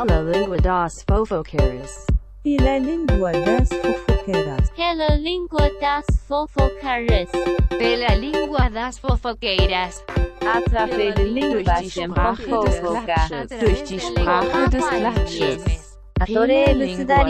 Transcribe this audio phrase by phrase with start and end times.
[0.00, 2.06] Hello Língua das Fofoqueiras.
[2.42, 4.70] Pela Língua das Fofoqueiras.
[4.74, 7.28] Pela Língua das Fofoqueiras.
[7.68, 10.02] Pela Língua das Fofoqueiras.
[10.40, 13.48] Através de Língua das Fofoqueiras.
[13.60, 15.98] Durch die Sprache des Klatsches.
[16.18, 17.24] Adorei língua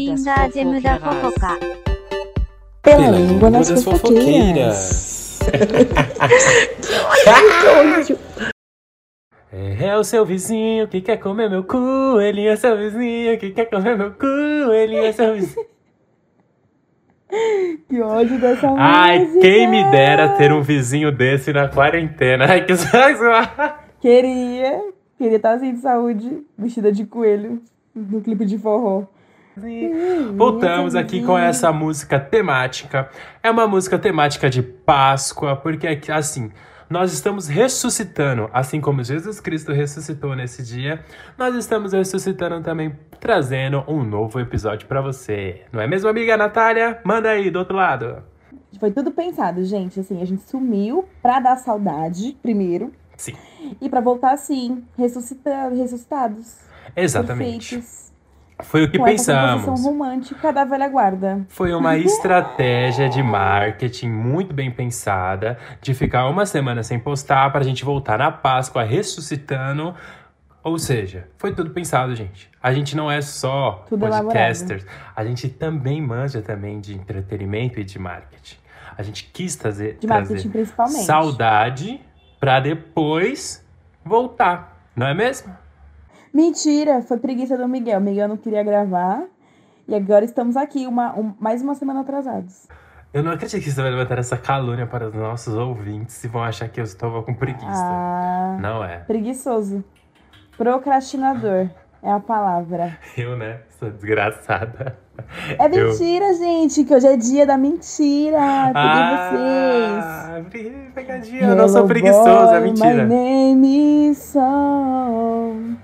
[0.55, 1.59] de muda fofoca.
[2.83, 5.41] Pela Língua das Fofoqueiras.
[7.61, 8.30] que ódio!
[9.53, 13.67] É o seu vizinho que quer comer meu cu, ele é seu vizinho que quer
[13.67, 14.27] comer meu cu,
[14.73, 15.67] ele é seu vizinho.
[17.89, 18.85] Que ódio dessa música.
[18.85, 22.45] Ai, quem me dera ter um vizinho desse na quarentena.
[22.49, 22.73] Ai, que
[24.01, 24.83] Queria.
[25.17, 27.63] Queria estar assim de saúde, vestida de coelho,
[27.95, 29.05] no clipe de forró.
[30.35, 33.09] Voltamos aqui com essa música temática.
[33.43, 36.51] É uma música temática de Páscoa, porque aqui, assim,
[36.91, 41.05] nós estamos ressuscitando, assim como Jesus Cristo ressuscitou nesse dia,
[41.39, 45.63] nós estamos ressuscitando também, trazendo um novo episódio pra você.
[45.73, 47.01] Não é mesmo, amiga Natália?
[47.05, 48.25] Manda aí do outro lado.
[48.81, 50.01] Foi tudo pensado, gente.
[50.01, 52.93] Assim, a gente sumiu pra dar saudade, primeiro.
[53.17, 53.35] Sim.
[53.81, 56.57] E pra voltar, assim, ressuscita ressuscitados.
[56.97, 57.77] Exatamente.
[57.77, 58.10] Perfeitos.
[58.63, 59.65] Foi o que com essa pensamos.
[59.65, 61.47] composição romântica da velha guarda.
[61.49, 67.63] Foi uma estratégia de marketing muito bem pensada de ficar uma semana sem postar pra
[67.63, 69.95] gente voltar na Páscoa ressuscitando.
[70.63, 72.51] Ou seja, foi tudo pensado, gente.
[72.63, 74.85] A gente não é só Tudo podcasters,
[75.17, 78.59] a gente também manja também de entretenimento e de marketing.
[78.97, 80.47] A gente quis trazer, De trazer
[81.07, 82.01] saudade
[82.39, 83.65] pra depois
[84.05, 85.51] voltar, não é mesmo?
[86.33, 87.99] Mentira, foi preguiça do Miguel.
[87.99, 89.25] O Miguel não queria gravar.
[89.89, 92.69] E agora estamos aqui, uma, um- mais uma semana atrasados.
[93.13, 96.45] Eu não acredito que você vai levantar essa calúnia para os nossos ouvintes e vão
[96.45, 97.67] achar que eu estava com preguiça.
[97.69, 98.99] Ah, Não é.
[98.99, 99.83] preguiçoso.
[100.57, 101.69] Procrastinador
[102.03, 102.97] é a palavra.
[103.19, 103.63] Eu, né?
[103.81, 104.97] Sou desgraçada.
[105.59, 108.39] É Eu- mentira, gente, que hoje é dia da mentira.
[108.73, 110.05] Peguei vocês.
[110.05, 111.43] Ah, bri- pegadinha.
[111.43, 113.05] Eu não sou preguiçosa, é boy, mentira.
[113.05, 115.77] My name is Song.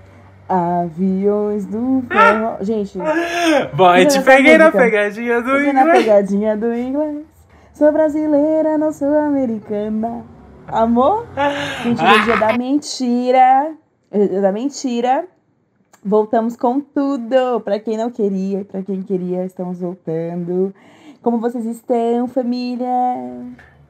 [0.47, 2.57] Aviões do forró.
[2.61, 2.97] Gente,
[3.73, 6.05] Boy, te peguei na pegadinha do peguei na inglês.
[6.05, 7.25] pegadinha do inglês.
[7.73, 10.23] Sou brasileira, não sou americana.
[10.67, 11.25] Amor?
[11.83, 13.71] Gente, hoje é dia da mentira.
[14.11, 15.25] Dia da mentira.
[16.03, 17.59] Voltamos com tudo.
[17.61, 20.73] Pra quem não queria, pra quem queria, estamos voltando.
[21.21, 22.87] Como vocês estão, família?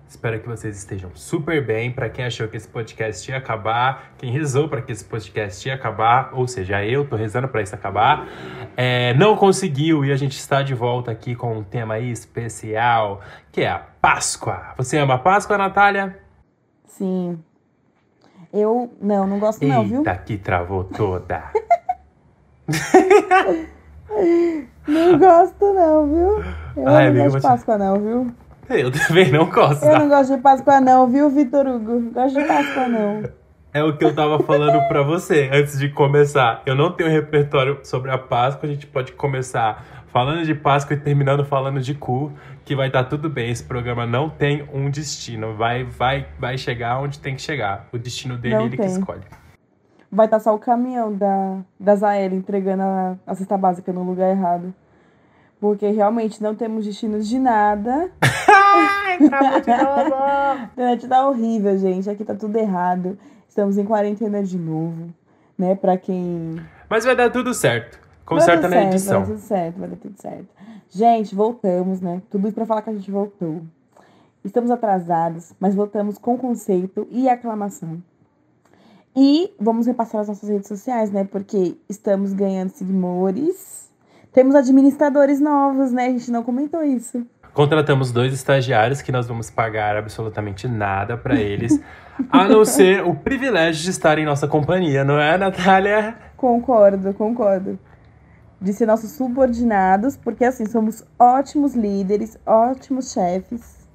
[0.08, 1.92] Espero que vocês estejam super bem.
[1.92, 5.76] Pra quem achou que esse podcast ia acabar, quem rezou pra que esse podcast ia
[5.76, 8.28] acabar, ou seja, eu tô rezando pra isso acabar,
[8.76, 13.22] é, não conseguiu e a gente está de volta aqui com um tema aí especial,
[13.52, 14.74] que é a Páscoa.
[14.78, 16.18] Você ama a Páscoa, Natália?
[16.86, 17.38] Sim.
[18.54, 20.00] Eu, não, não gosto não, viu?
[20.00, 21.44] Eita, que travou toda.
[24.88, 26.44] Não gosto não, viu?
[26.78, 28.36] Eu Ai, não gosto de Páscoa não, viu?
[28.70, 29.84] Eu também não gosto.
[29.86, 32.12] Eu não gosto de Páscoa não, viu, Vitor Hugo?
[32.12, 33.24] Gosto de Páscoa não.
[33.74, 36.64] É o que eu tava falando pra você antes de começar.
[36.66, 38.68] Eu não tenho repertório sobre a Páscoa.
[38.68, 42.32] A gente pode começar falando de Páscoa e terminando falando de cu,
[42.66, 43.52] que vai estar tudo bem.
[43.52, 45.54] Esse programa não tem um destino.
[45.56, 47.88] Vai, vai, vai chegar onde tem que chegar.
[47.92, 48.92] O destino dele Não ele que tem.
[48.92, 49.22] escolhe.
[50.12, 54.32] Vai estar só o caminhão da, da Zael entregando a, a cesta básica no lugar
[54.32, 54.74] errado.
[55.60, 58.12] Porque realmente não temos destinos de nada.
[58.22, 60.16] Ai, travou de novo.
[60.16, 62.10] A internet tá horrível, gente.
[62.10, 63.18] Aqui tá tudo errado.
[63.48, 65.10] Estamos em quarentena de novo.
[65.58, 65.74] Né?
[65.74, 68.00] Pra quem Mas vai dar tudo certo.
[68.24, 69.22] Conserta na edição.
[69.22, 70.48] Vai dar tudo certo, vai dar tudo certo.
[70.90, 72.22] Gente, voltamos, né?
[72.30, 73.62] Tudo isso pra falar que a gente voltou.
[74.44, 78.02] Estamos atrasados, mas voltamos com conceito e aclamação.
[79.16, 81.24] E vamos repassar as nossas redes sociais, né?
[81.24, 83.87] Porque estamos ganhando seguidores.
[84.38, 86.06] Temos administradores novos, né?
[86.06, 87.26] A gente não comentou isso.
[87.56, 91.82] Contratamos dois estagiários que nós vamos pagar absolutamente nada pra eles,
[92.30, 96.16] a não ser o privilégio de estar em nossa companhia, não é, Natália?
[96.38, 97.80] Concordo, concordo.
[98.62, 103.88] De ser nossos subordinados, porque assim, somos ótimos líderes, ótimos chefes.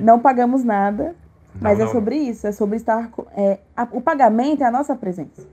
[0.00, 1.14] Não pagamos nada,
[1.60, 1.92] mas Não, é não.
[1.92, 3.08] sobre isso, é sobre estar.
[3.36, 5.46] É, a- o pagamento é a nossa presença.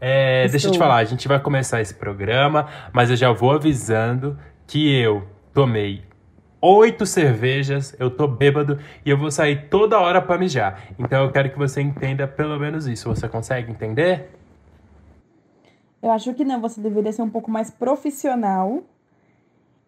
[0.00, 3.52] É, deixa eu te falar, a gente vai começar esse programa, mas eu já vou
[3.52, 6.02] avisando que eu tomei
[6.60, 10.82] oito cervejas, eu tô bêbado e eu vou sair toda hora pra mijar.
[10.98, 13.08] Então eu quero que você entenda pelo menos isso.
[13.08, 14.30] Você consegue entender?
[16.02, 18.82] Eu acho que não, você deveria ser um pouco mais profissional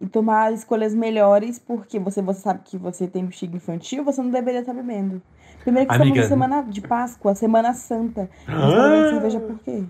[0.00, 4.30] e tomar escolhas melhores, porque você, você sabe que você tem bexiga infantil, você não
[4.30, 5.22] deveria estar bebendo.
[5.62, 8.30] Primeiro que Amiga, estamos na semana de Páscoa, Semana Santa.
[8.46, 9.84] Você tá bebendo cerveja por quê?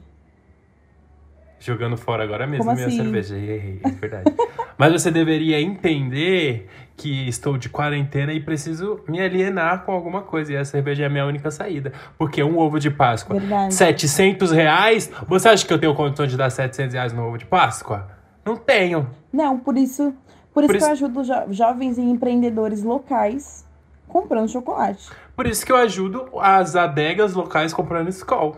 [1.60, 2.96] Jogando fora agora mesmo Como minha assim?
[2.96, 3.36] cerveja.
[3.36, 4.34] Errei, é verdade.
[4.78, 6.66] Mas você deveria entender
[6.96, 10.54] que estou de quarentena e preciso me alienar com alguma coisa.
[10.54, 11.92] E a cerveja é a minha única saída.
[12.16, 13.74] Porque um ovo de Páscoa, Verdade.
[13.74, 15.12] 700 reais?
[15.28, 18.08] Você acha que eu tenho condição de dar 700 reais no ovo de Páscoa?
[18.42, 19.06] Não tenho.
[19.30, 20.14] Não, por isso,
[20.54, 23.66] por isso Por que eu isso- ajudo jo- jovens e empreendedores locais
[24.08, 25.10] comprando chocolate.
[25.36, 28.56] Por isso que eu ajudo as adegas locais comprando Skol.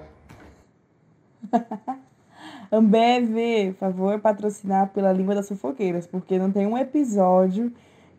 [2.73, 7.71] Ambev, por favor, patrocinar pela língua das fofoqueiras, porque não tem um episódio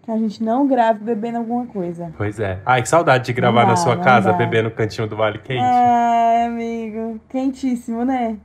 [0.04, 2.14] que a gente não grave bebendo alguma coisa.
[2.16, 2.60] Pois é.
[2.64, 4.38] Ai, que saudade de gravar Não na dá, sua casa, dá.
[4.38, 5.60] beber no cantinho do Vale Quente.
[5.60, 8.38] Ai, amigo, quentíssimo, né?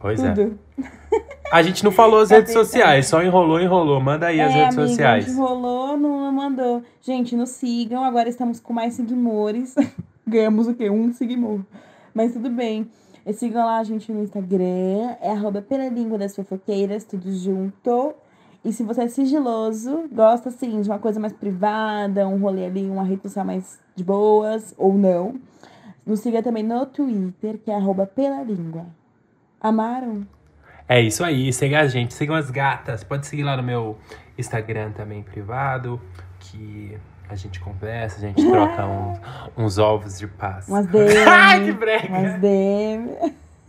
[0.00, 0.32] pois é.
[0.32, 0.58] Tudo.
[1.52, 4.00] A gente não falou as redes sociais, só enrolou, enrolou.
[4.00, 5.24] Manda aí as é, redes amigo, sociais.
[5.24, 6.82] A gente rolou, não, mandou.
[7.02, 8.02] Gente, nos sigam.
[8.02, 9.74] Agora estamos com mais seguidores.
[10.26, 10.88] Ganhamos o quê?
[10.88, 11.60] Um seguidor.
[12.14, 12.88] Mas tudo bem.
[13.24, 15.16] E sigam lá a gente no Instagram.
[15.20, 18.14] É arroba pela língua das fofoqueiras, tudo junto.
[18.64, 22.88] E se você é sigiloso, gosta assim de uma coisa mais privada, um rolê ali,
[22.88, 25.34] uma rede social mais de boas, ou não.
[26.06, 28.86] Nos siga também no Twitter, que é arroba pela língua.
[29.60, 30.26] Amaram?
[30.88, 33.02] É isso aí, siga a gente, sigam as gatas.
[33.02, 33.96] Pode seguir lá no meu
[34.38, 36.00] Instagram também privado,
[36.38, 36.96] que
[37.32, 39.20] a gente conversa, a gente troca uns,
[39.56, 40.74] uns ovos de Páscoa.
[40.74, 41.16] Umas DM.
[41.26, 42.08] Ai, que brega!
[42.08, 43.10] Umas DM.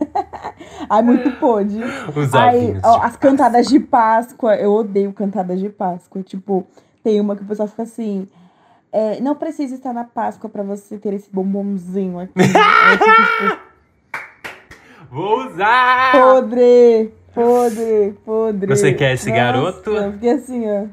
[0.90, 1.80] Ai, muito pôde.
[2.14, 6.22] Os ovinhos ó, as cantadas de Páscoa, eu odeio cantadas de Páscoa.
[6.22, 6.66] Tipo,
[7.02, 8.28] tem uma que o pessoal fica assim.
[8.92, 12.32] é, não precisa estar na Páscoa pra você ter esse bombonzinho aqui.
[12.36, 13.22] Aí eu fico,
[13.52, 13.64] tipo,
[15.10, 16.12] Vou usar!
[16.12, 18.66] podre, podre, podre.
[18.66, 19.90] Você quer esse Nossa, garoto?
[19.90, 20.86] Eu fiquei assim, ó.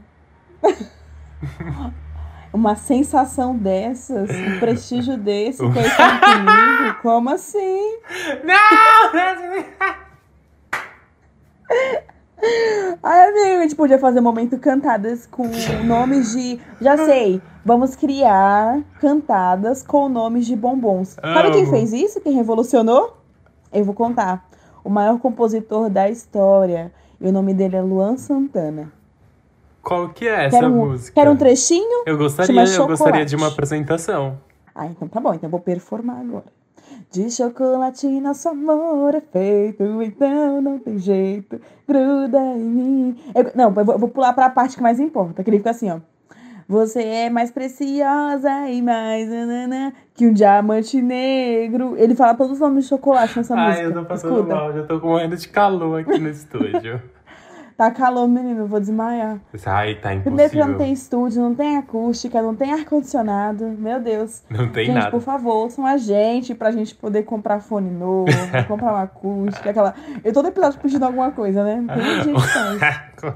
[2.54, 5.80] Uma sensação dessas, um prestígio desse, comigo?
[7.02, 8.00] Como assim?
[8.44, 8.56] Não!
[13.04, 15.48] Ai, amigo, a gente podia fazer um momento cantadas com
[15.86, 16.60] nomes de.
[16.82, 21.18] Já sei, vamos criar cantadas com nomes de bombons.
[21.22, 22.20] Sabe quem fez isso?
[22.20, 23.18] Quem revolucionou?
[23.72, 24.46] Eu vou contar.
[24.84, 26.92] O maior compositor da história.
[27.20, 28.92] E o nome dele é Luan Santana.
[29.84, 31.14] Qual que é essa Quer um, música?
[31.22, 32.04] quer um trechinho?
[32.06, 34.38] Eu gostaria, eu gostaria de uma apresentação.
[34.76, 36.46] Ah, então tá bom, então eu vou performar agora.
[37.12, 43.18] De chocolate nosso amor é feito, então não tem jeito, gruda em mim.
[43.36, 45.72] Eu- não, eu vou, eu vou pular pra parte que mais importa, que ele fica
[45.72, 46.00] assim, ó.
[46.70, 51.96] Você é mais preciosa e mais nanana, que um diamante negro.
[51.98, 53.82] Ele fala todos os nomes de chocolate nessa música.
[53.82, 54.56] Ai, eu tô passando Escuta.
[54.56, 57.02] mal, já tô morrendo de calor aqui no estúdio.
[57.82, 59.40] Tá calor, menino, eu vou desmaiar.
[59.66, 60.22] Ai, tá impossível.
[60.22, 63.66] Primeiro que não tem estúdio, não tem acústica, não tem ar-condicionado.
[63.70, 64.44] Meu Deus.
[64.52, 65.10] Não tem gente, nada.
[65.10, 68.28] por favor, ouçam a gente pra gente poder comprar fone novo,
[68.70, 69.96] comprar uma acústica, aquela.
[70.24, 71.84] Eu todo episódio pedindo alguma coisa, né?
[71.92, 73.36] Tem muita gente faz.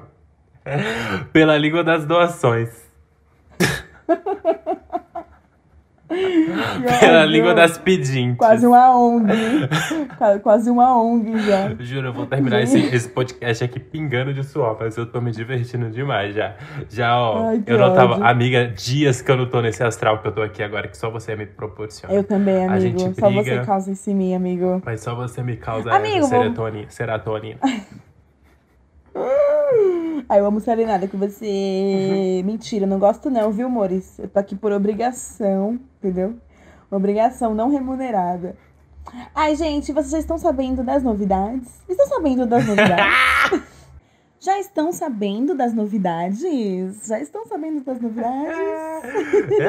[1.33, 2.69] Pela língua das doações.
[6.07, 8.37] Pela Ai, língua das pedintes.
[8.37, 9.27] Quase uma ONG.
[10.17, 11.73] Qua- Quase uma ONG já.
[11.79, 15.31] Juro, eu vou terminar esse, esse podcast aqui pingando de suor, mas eu tô me
[15.31, 16.53] divertindo demais já.
[16.89, 18.13] Já, ó, Ai, eu não tava.
[18.13, 18.25] ódio.
[18.25, 21.09] Amiga, dias que eu não tô nesse astral que eu tô aqui agora, que só
[21.09, 22.13] você me proporciona.
[22.13, 22.81] Eu também, amigo.
[22.99, 23.43] gente Só briga.
[23.43, 24.81] você causa isso em mim, amigo.
[24.85, 26.89] Mas só você me causa Amigo, essa vou- serotonina.
[26.89, 27.59] serotonina.
[30.27, 32.41] Ai, eu amo serenada com você.
[32.43, 34.17] Mentira, não gosto não, viu, Mores?
[34.17, 36.35] Eu tô aqui por obrigação, entendeu?
[36.89, 38.55] Obrigação não remunerada.
[39.35, 41.69] Ai, gente, vocês já estão sabendo das novidades?
[41.87, 43.05] Estão sabendo das novidades?
[44.45, 46.43] já estão sabendo das novidades?
[47.07, 48.55] Já estão sabendo das novidades?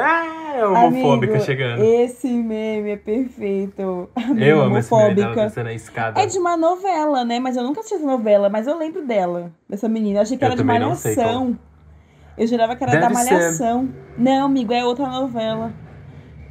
[0.03, 1.83] ah, é homofóbica Amigo, chegando.
[1.83, 4.09] Esse meme é perfeito.
[4.15, 5.45] Amiga Eu amo esse meme homofóbica.
[5.45, 6.21] descendo a escada.
[6.21, 7.41] É de uma novela, né?
[7.41, 10.19] Mas eu nunca assisti essa novela, mas eu lembro dela, dessa menina.
[10.19, 11.59] Eu achei que Eu era de Malhação.
[12.37, 13.33] Eu jurava que era Deve da ser.
[13.35, 13.89] Malhação.
[14.19, 15.73] Não, amigo, é outra novela.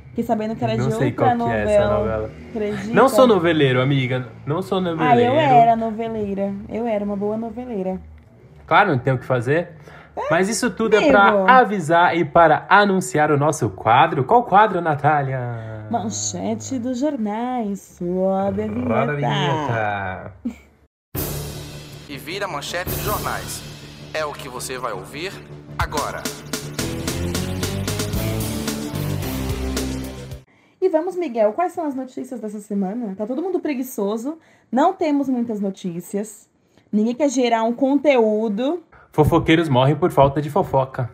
[0.10, 1.72] Fiquei sabendo que era Não de sei outra que é novela.
[1.72, 2.32] essa novela.
[2.50, 2.94] Acredita?
[2.94, 4.28] Não sou noveleiro, amiga.
[4.48, 5.34] Não sou Ah, noveleiro.
[5.34, 6.54] eu era noveleira.
[6.70, 8.00] Eu era uma boa noveleira.
[8.68, 9.70] Claro, não tem o que fazer.
[10.32, 14.24] Mas isso tudo é pra avisar e para anunciar o nosso quadro.
[14.24, 15.86] Qual quadro, Natália?
[15.92, 17.98] Manchete dos jornais.
[18.00, 18.94] Sobe a vinheta.
[18.94, 20.34] Roda a vinheta.
[22.10, 23.62] e vira manchete de jornais.
[24.14, 25.34] É o que você vai ouvir
[25.78, 26.24] agora.
[30.82, 33.16] E vamos, Miguel, quais são as notícias dessa semana?
[33.18, 34.38] Tá todo mundo preguiçoso,
[34.72, 36.48] não temos muitas notícias,
[36.96, 38.84] ninguém quer gerar um conteúdo.
[39.12, 41.10] Fofoqueiros morrem por falta de fofoca.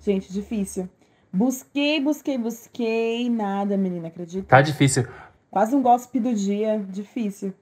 [0.00, 0.88] Gente, difícil.
[1.32, 4.46] Busquei, busquei, busquei, nada, menina, acredita?
[4.48, 5.06] Tá difícil.
[5.50, 7.54] Quase um gossip do dia, difícil.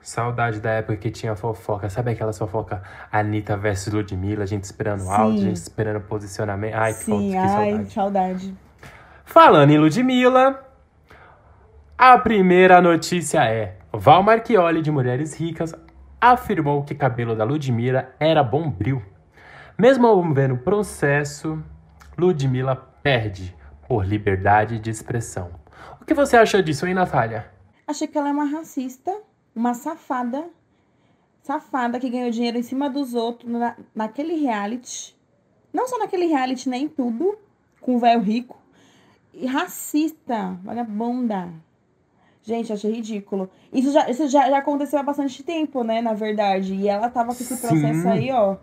[0.00, 1.88] Saudade da época que tinha fofoca.
[1.88, 4.42] Sabe aquela fofoca Anitta versus Ludmilla?
[4.42, 5.44] A gente esperando áudio, Sim.
[5.46, 6.74] gente esperando posicionamento.
[6.74, 7.92] Ai, que, Sim, que ai, saudade.
[7.92, 8.54] saudade.
[9.24, 10.60] Falando em Ludmilla,
[11.96, 15.72] a primeira notícia é: Val Marchioli, de Mulheres Ricas,
[16.22, 19.02] afirmou que cabelo da Ludmilla era bombril.
[19.76, 21.60] Mesmo havendo processo,
[22.16, 23.56] Ludmilla perde
[23.88, 25.50] por liberdade de expressão.
[26.00, 27.50] O que você achou disso, hein, Natália?
[27.88, 29.12] Achei que ela é uma racista,
[29.52, 30.48] uma safada.
[31.42, 35.16] Safada que ganhou dinheiro em cima dos outros na, naquele reality.
[35.72, 37.36] Não só naquele reality, nem tudo.
[37.80, 38.56] Com o velho rico.
[39.34, 41.52] E racista, vagabunda.
[42.42, 43.48] Gente, achei ridículo.
[43.72, 46.00] Isso, já, isso já, já aconteceu há bastante tempo, né?
[46.00, 46.74] Na verdade.
[46.74, 47.68] E ela tava com esse Sim.
[47.68, 48.56] processo aí, ó.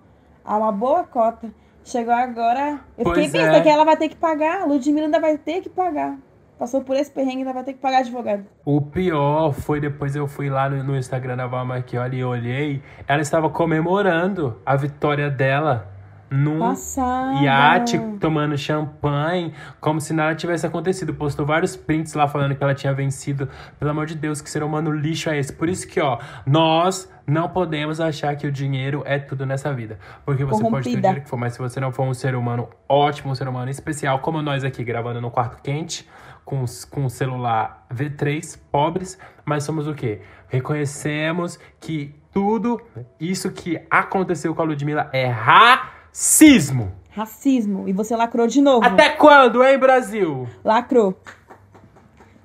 [0.44, 1.50] Há uma boa cota.
[1.84, 2.82] Chegou agora.
[2.98, 3.62] Eu fiquei pensando é.
[3.62, 4.62] que ela vai ter que pagar.
[4.62, 6.18] A Ludmilla ainda vai ter que pagar.
[6.58, 8.46] Passou por esse perrengue, ainda vai ter que pagar advogado.
[8.66, 12.84] O pior foi depois eu fui lá no, no Instagram da Val Marchioli e olhei,
[13.08, 15.88] ela estava comemorando a vitória dela
[16.30, 17.42] num Passada.
[17.42, 21.14] iate, tomando champanhe, como se nada tivesse acontecido.
[21.14, 23.50] Postou vários prints lá falando que ela tinha vencido.
[23.78, 25.52] Pelo amor de Deus, que ser humano lixo é esse?
[25.52, 29.98] Por isso que, ó, nós não podemos achar que o dinheiro é tudo nessa vida.
[30.26, 31.02] Porque você pode ter o Corrompida.
[31.02, 33.70] dinheiro que for, mas se você não for um ser humano ótimo, um ser humano
[33.70, 36.08] especial, como nós aqui gravando no quarto quente,
[36.46, 40.22] com, com um celular V3, pobres, mas somos o quê?
[40.48, 42.82] Reconhecemos que tudo
[43.20, 45.28] isso que aconteceu com a Ludmilla é
[46.10, 46.92] racismo.
[47.12, 47.88] Racismo.
[47.88, 48.86] E você lacrou de novo.
[48.86, 50.48] Até quando, hein, Brasil?
[50.64, 51.16] Lacrou.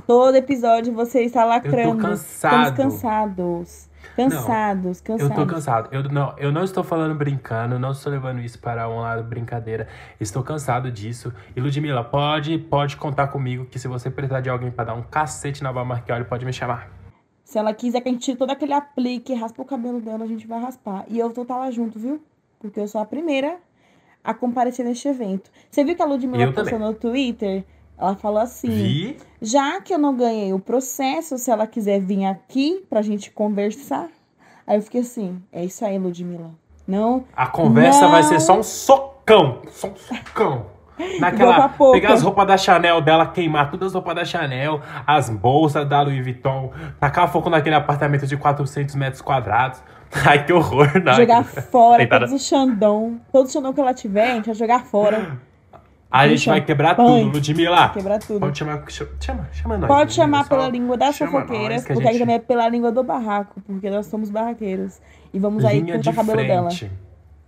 [0.07, 2.01] Todo episódio você está lacrando.
[2.01, 2.71] cansado.
[2.71, 3.89] Estamos cansados.
[4.17, 5.35] Cansados, Eu cansados.
[5.37, 5.89] tô cansado.
[5.91, 9.89] Eu não, eu não estou falando brincando, não estou levando isso para um lado brincadeira.
[10.21, 11.33] Estou cansado disso.
[11.57, 15.03] E Ludmilla, pode, pode contar comigo que se você precisar de alguém para dar um
[15.03, 16.91] cacete na Val Marchioli, pode me chamar.
[17.43, 20.29] Se ela quiser que a gente tire todo aquele aplique raspa o cabelo dela, a
[20.29, 21.05] gente vai raspar.
[21.09, 22.23] E eu vou estar lá junto, viu?
[22.65, 23.57] Porque eu sou a primeira
[24.23, 25.51] a comparecer neste evento.
[25.71, 26.89] Você viu que a Ludmilla Eu postou também.
[26.89, 27.63] no Twitter?
[27.99, 29.17] Ela falou assim: Vi?
[29.43, 34.09] já que eu não ganhei o processo, se ela quiser vir aqui pra gente conversar.
[34.67, 36.51] Aí eu fiquei assim: é isso aí, Ludmilla.
[36.89, 38.11] Não, A conversa Não.
[38.11, 39.61] vai ser só um socão.
[39.71, 40.67] Só um socão.
[41.21, 41.69] Naquela.
[41.93, 46.03] Pegar as roupas da Chanel dela, queimar todas as roupas da Chanel, as bolsas da
[46.03, 49.83] Louis Vuitton, tacar fogo naquele apartamento de 400 metros quadrados.
[50.25, 51.15] Ai, que horror, né?
[51.15, 53.21] jogar fora Deitada- todos os Xandão.
[53.33, 55.39] Todo Xandão que ela tiver, a gente vai jogar fora.
[56.11, 57.89] A gente vai quebrar tudo, Ludmilla.
[57.89, 58.39] Quebrar tudo.
[58.39, 58.85] Pode chamar,
[59.19, 59.89] chama, chama nós.
[59.89, 63.91] Pode chamar pela língua das fofoqueiras, porque gente- também é pela língua do barraco, porque
[63.91, 65.01] nós somos barraqueiros.
[65.33, 66.71] E vamos aí cortar o cabelo dela.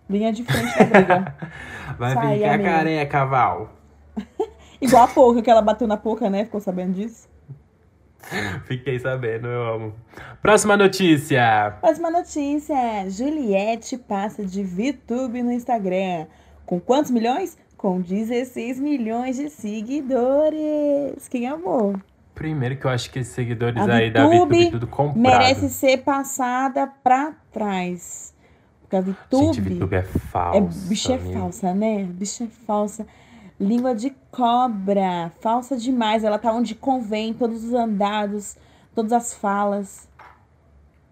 [0.09, 1.35] Linha de frente da briga.
[1.99, 2.71] Vai aí, ficar amiga.
[2.71, 3.73] careca, Val.
[4.81, 6.45] Igual a Pouca, que ela bateu na Pouca, né?
[6.45, 7.29] Ficou sabendo disso?
[8.65, 9.95] Fiquei sabendo, eu amo.
[10.43, 11.77] Próxima notícia.
[11.81, 13.09] Próxima notícia.
[13.09, 16.27] Juliette passa de VTube no Instagram.
[16.65, 17.57] Com quantos milhões?
[17.77, 21.29] Com 16 milhões de seguidores.
[21.29, 21.95] Quem amou?
[22.35, 25.19] Primeiro que eu acho que esses seguidores A aí da VTube VTube tudo comprado.
[25.19, 28.26] Merece ser passada pra trás.
[28.89, 29.55] Porque a VTube...
[29.55, 30.59] Gente, VTube é falsa.
[30.59, 31.33] É, bicha é amigo.
[31.33, 32.05] falsa, né?
[32.05, 33.07] Bicha é falsa.
[33.59, 35.33] Língua de cobra.
[35.41, 36.23] Falsa demais.
[36.23, 38.57] Ela tá onde convém, todos os andados,
[38.95, 40.09] todas as falas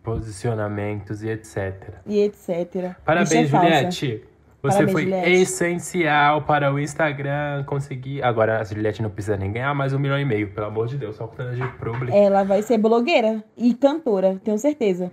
[0.04, 1.94] Posicionamentos e etc.
[2.06, 2.94] e etc.
[3.06, 3.60] Parabéns, Bicha é.
[3.60, 4.24] Juliette.
[4.60, 5.30] Você Parabéns, foi Juliette.
[5.30, 8.22] essencial para o Instagram conseguir.
[8.22, 10.98] Agora a Juliette não precisa nem ganhar mais um milhão e meio, pelo amor de
[10.98, 12.12] Deus, só contando de publi.
[12.12, 15.10] Ela vai ser blogueira e cantora, tenho certeza.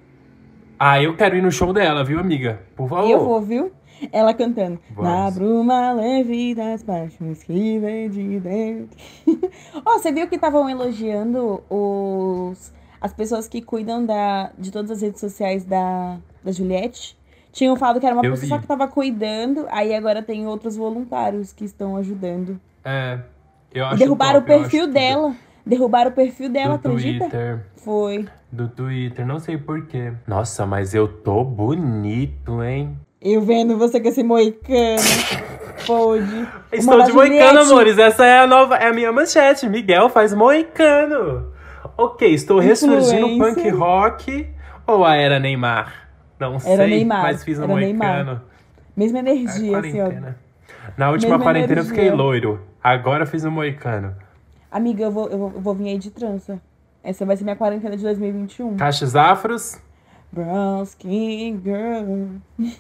[0.84, 2.60] Ah, eu quero ir no show dela, viu, amiga?
[2.76, 3.08] Por favor.
[3.08, 3.72] E eu vou, viu?
[4.12, 4.80] Ela cantando.
[4.90, 5.12] Vamos.
[5.12, 8.98] Na bruma leve das paixões que vem de dentro.
[9.86, 15.04] Ó, você viu que estavam elogiando os, as pessoas que cuidam da, de todas as
[15.04, 17.16] redes sociais da, da Juliette?
[17.52, 18.48] Tinham falado que era uma Eu pessoa vi.
[18.48, 22.60] só que tava cuidando, aí agora tem outros voluntários que estão ajudando.
[22.84, 23.20] É.
[23.72, 25.36] Eu E acho derrubaram top, o perfil dela.
[25.66, 27.26] Derrubaram o perfil dela, Do acredita?
[27.26, 27.60] Twitter.
[27.78, 28.26] Foi.
[28.52, 30.12] Do Twitter, não sei porquê.
[30.28, 32.98] Nossa, mas eu tô bonito, hein?
[33.22, 34.98] Eu vendo você com esse moicano.
[35.86, 36.48] Pode.
[36.74, 37.72] Estou de moicano, Juliette.
[37.72, 37.98] amores.
[38.00, 39.70] Essa é a nova, é a minha manchete.
[39.70, 41.52] Miguel faz moicano.
[41.98, 44.48] Ok, estou ressurgindo o punk rock
[44.88, 46.10] ou a era Neymar?
[46.40, 48.16] Não sei, Neymar, mas fiz um era Neymar.
[48.26, 48.42] moicano.
[48.98, 50.10] Mesma É energia, assim, ó.
[50.98, 52.16] Na última Mesma quarentena eu fiquei energia.
[52.24, 52.62] loiro.
[52.84, 54.16] Agora eu fiz um moicano.
[54.72, 56.60] Amiga, eu vou, eu, vou, eu vou vir aí de trança.
[57.04, 58.78] Essa vai ser minha quarentena de 2021.
[58.78, 59.80] Cachos afros.
[60.32, 62.38] Brown skin girl.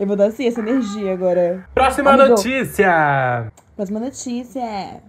[0.00, 1.64] Eu vou dar assim essa energia agora.
[1.74, 2.30] Próxima Amigo.
[2.30, 3.52] notícia.
[3.76, 4.62] Próxima notícia.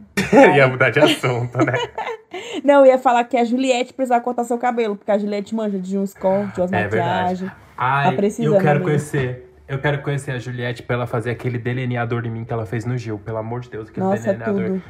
[0.56, 1.74] Ia mudar de assunto, né?
[2.64, 5.98] Não, ia falar que a Juliette precisava cortar seu cabelo, porque a Juliette manja de
[5.98, 7.40] uns cortes, umas É maquiagens.
[7.40, 7.62] verdade.
[7.78, 9.54] Ai, precisando, eu quero conhecer.
[9.68, 12.84] Eu quero conhecer a Juliette pra ela fazer aquele delineador de mim que ela fez
[12.86, 13.18] no Gil.
[13.20, 14.66] Pelo amor de Deus, aquele Nossa, é delineador.
[14.80, 14.84] tudo.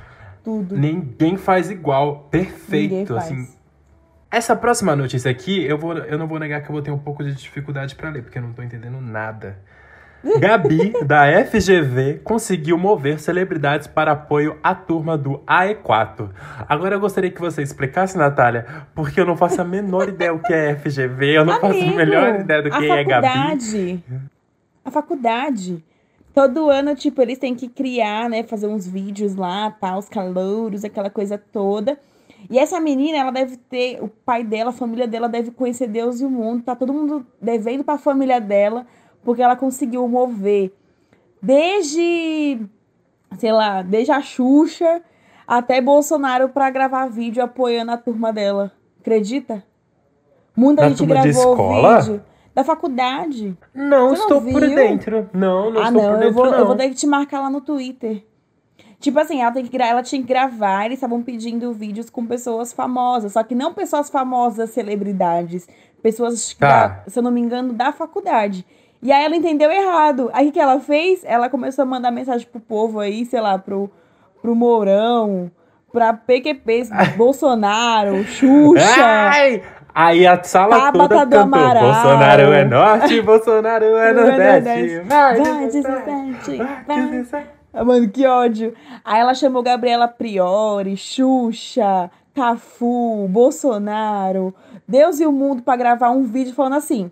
[0.47, 0.77] Tudo.
[0.77, 2.29] Ninguém faz igual.
[2.31, 3.25] Perfeito, Ninguém faz.
[3.25, 3.47] assim.
[4.31, 6.97] Essa próxima notícia aqui, eu, vou, eu não vou negar que eu vou ter um
[6.97, 9.59] pouco de dificuldade pra ler, porque eu não tô entendendo nada.
[10.39, 16.29] Gabi, da FGV, conseguiu mover celebridades para apoio à turma do AE4.
[16.69, 20.39] Agora eu gostaria que você explicasse, Natália, porque eu não faço a menor ideia o
[20.39, 23.27] que é FGV, eu não faço a Amigo, melhor ideia do a que é Gabi.
[23.27, 24.03] faculdade.
[24.85, 25.83] A faculdade.
[26.37, 28.43] Todo ano, tipo, eles têm que criar, né?
[28.43, 29.97] Fazer uns vídeos lá, tá?
[29.97, 31.99] Os calouros, aquela coisa toda.
[32.47, 36.21] E essa menina, ela deve ter, o pai dela, a família dela deve conhecer Deus
[36.21, 36.61] e o mundo.
[36.61, 38.85] Tá todo mundo devendo pra família dela,
[39.23, 40.71] porque ela conseguiu mover
[41.41, 42.59] desde,
[43.39, 45.01] sei lá, desde a Xuxa
[45.47, 48.71] até Bolsonaro pra gravar vídeo apoiando a turma dela.
[48.99, 49.63] Acredita?
[50.55, 51.99] Muita Da gente turma de gravou escola?
[51.99, 52.23] vídeo.
[52.57, 53.55] Da faculdade.
[53.71, 55.29] Não Você não estou por dentro.
[55.31, 56.57] Não, não ah, estou não, por eu dentro, vou, não.
[56.57, 58.23] eu vou ter que te marcar lá no Twitter.
[58.99, 62.73] Tipo assim, ela, tem que, ela tinha que gravar, eles estavam pedindo vídeos com pessoas
[62.73, 63.33] famosas.
[63.33, 65.67] Só que não pessoas famosas, celebridades.
[66.01, 66.87] Pessoas, Tá.
[66.87, 68.65] da- se eu não me engano, da faculdade.
[69.03, 70.31] E aí ela entendeu errado.
[70.33, 71.21] Aí o que ela fez?
[71.25, 73.87] Ela começou a mandar mensagem pro povo aí, sei lá, pro,
[74.41, 75.51] pro Mourão,
[75.93, 76.85] pra PQP,
[77.15, 78.81] Bolsonaro, Xuxa.
[79.05, 79.61] Ai!
[79.99, 81.59] Aí a sala Tabata toda do cantou.
[81.59, 81.83] Amaral.
[81.83, 84.99] Bolsonaro é norte, Bolsonaro é nordeste.
[84.99, 87.09] Vai, Vai, 17, 17, vai, vai.
[87.09, 87.49] 17.
[87.73, 88.75] Ah, Mano, que ódio.
[89.03, 94.53] Aí ela chamou Gabriela Priori, Xuxa, Cafu, Bolsonaro,
[94.87, 97.11] Deus e o mundo pra gravar um vídeo falando assim: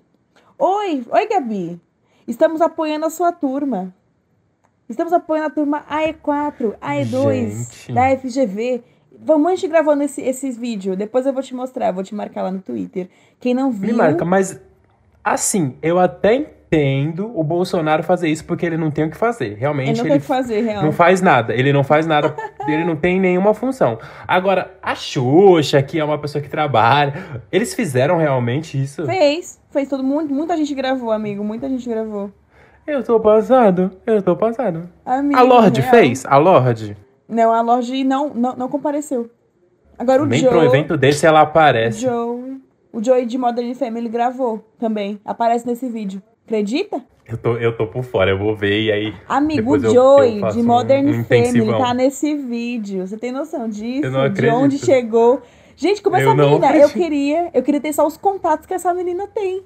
[0.60, 1.82] Oi, oi, Gabi.
[2.28, 3.92] Estamos apoiando a sua turma.
[4.88, 7.94] Estamos apoiando a turma AE4, AE2, Gente.
[7.94, 8.84] da FGV.
[9.24, 10.98] Vamos a gente gravando esse, esses vídeos.
[10.98, 13.08] Depois eu vou te mostrar, vou te marcar lá no Twitter.
[13.40, 13.98] Quem não Me viu.
[13.98, 14.60] marca, mas
[15.24, 19.56] assim, eu até entendo o Bolsonaro fazer isso porque ele não tem o que fazer.
[19.58, 20.84] Realmente, Ele não tem o que fazer, real.
[20.84, 21.54] não faz nada.
[21.54, 22.36] Ele não faz nada,
[22.68, 23.98] ele não tem nenhuma função.
[24.28, 27.14] Agora, a Xuxa, que é uma pessoa que trabalha,
[27.52, 29.06] eles fizeram realmente isso?
[29.06, 30.34] Fez, fez todo mundo.
[30.34, 31.44] Muita gente gravou, amigo.
[31.44, 32.30] Muita gente gravou.
[32.86, 34.88] Eu tô passado, eu tô passado.
[35.06, 35.92] Amigo, A Lorde real.
[35.94, 36.26] fez?
[36.26, 36.96] A Lorde?
[37.28, 39.30] Não, a Lorde não, não, não compareceu.
[39.98, 40.50] Agora o Nem Joe.
[40.50, 42.00] pra um evento desse ela aparece.
[42.02, 42.62] Joe.
[42.92, 45.20] O Joey de Modern Family gravou também.
[45.26, 46.22] Aparece nesse vídeo.
[46.46, 47.02] Acredita?
[47.28, 49.14] Eu tô, eu tô por fora, eu vou ver e aí.
[49.28, 51.80] Amigo, o eu- Joey eu faço de um- Modern um Family intensivão.
[51.80, 53.06] tá nesse vídeo.
[53.08, 54.06] Você tem noção disso?
[54.06, 54.86] Eu não de onde acredito.
[54.86, 55.42] chegou.
[55.76, 56.94] Gente, como essa Eu não menina, eu acredito.
[56.94, 59.64] queria, eu queria ter só os contatos que essa menina tem.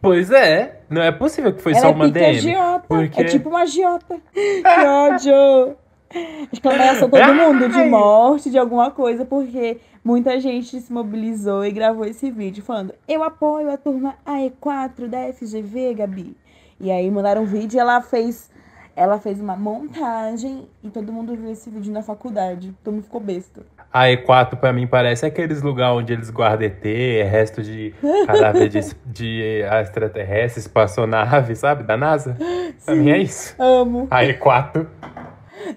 [0.00, 2.36] Pois é, não é possível que foi ela só é uma DM.
[2.38, 2.84] agiota.
[2.88, 4.16] porque- É tipo uma agiota.
[4.34, 5.76] Que ódio.
[6.64, 12.04] Ameaçou todo mundo de morte, de alguma coisa, porque muita gente se mobilizou e gravou
[12.04, 16.36] esse vídeo falando: Eu apoio a turma AE4 da FGV, Gabi.
[16.80, 18.52] E aí mandaram um vídeo e ela fez.
[18.96, 22.72] Ela fez uma montagem e todo mundo viu esse vídeo na faculdade.
[22.84, 23.62] Todo mundo ficou besta.
[23.92, 26.84] A E4 pra mim parece aqueles lugares onde eles guardam ET,
[27.28, 27.92] resto de
[28.24, 31.82] cadáver de, de extraterrestre, espaçonave, sabe?
[31.82, 32.36] Da NASA.
[32.84, 33.54] Pra mim é isso.
[33.58, 34.06] Amo.
[34.12, 34.86] A E4.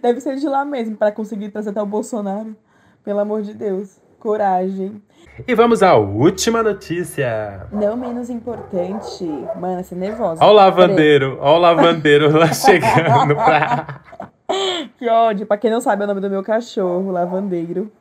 [0.02, 2.56] Deve ser de lá mesmo, pra conseguir trazer até o Bolsonaro.
[3.04, 3.98] Pelo amor de Deus.
[4.20, 5.02] Coragem.
[5.48, 7.68] E vamos à última notícia.
[7.72, 9.24] Não menos importante.
[9.56, 10.44] Mano, você é nervosa.
[10.44, 14.02] Ó o lavandeiro, ó o lavandeiro lá chegando pra...
[14.98, 15.46] Que ódio.
[15.46, 17.92] Pra quem não sabe, é o nome do meu cachorro, lavandeiro.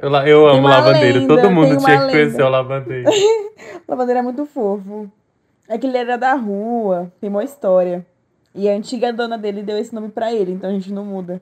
[0.00, 3.10] Eu, eu amo lavandeiro, lenda, todo mundo tinha que conhecer o lavandeiro.
[3.86, 5.10] O lavandeiro é muito fofo.
[5.66, 8.06] É que ele era da rua, tem uma história.
[8.58, 11.40] E a antiga dona dele deu esse nome pra ele, então a gente não muda.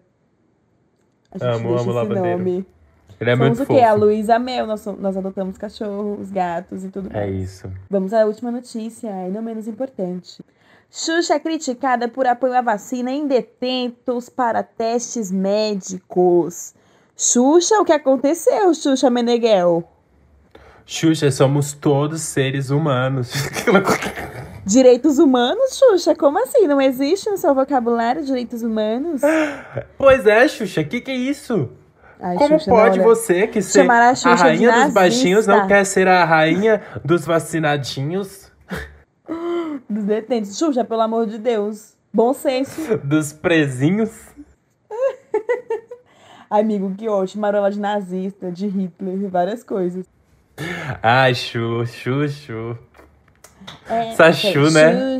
[1.32, 2.38] A gente Amo, deixa amo esse lavandeiro.
[2.38, 2.66] nome.
[3.18, 3.80] Ele é Somos muito o quê?
[3.80, 4.00] A fofo.
[4.04, 7.34] Luísa Mel, nós, nós adotamos cachorros, gatos e tudo É mais.
[7.42, 7.72] isso.
[7.88, 10.44] Vamos à última notícia, e não menos importante.
[10.90, 16.74] Xuxa é criticada por apoio à vacina em detentos para testes médicos.
[17.16, 19.82] Xuxa, o que aconteceu, Xuxa Meneghel?
[20.84, 23.32] Xuxa, somos todos seres humanos.
[24.66, 26.12] Direitos humanos, Xuxa?
[26.16, 26.66] Como assim?
[26.66, 29.20] Não existe no seu vocabulário direitos humanos?
[29.96, 31.70] pois é, Xuxa, o que, que é isso?
[32.18, 33.14] Ai, Como Xuxa, pode não, olha.
[33.14, 37.24] você, que ser a a Xuxa rainha dos baixinhos, não quer ser a rainha dos
[37.24, 38.50] vacinadinhos,
[39.88, 40.58] Dos detentos.
[40.58, 41.94] Xuxa, pelo amor de Deus.
[42.12, 42.98] Bom senso.
[43.04, 44.10] dos presinhos?
[46.50, 47.42] Amigo, que ótimo.
[47.42, 50.04] Marola de nazista, de Hitler, várias coisas.
[51.02, 52.78] Ai, Xu, Xu, Xu.
[53.88, 55.18] É, Xu, né?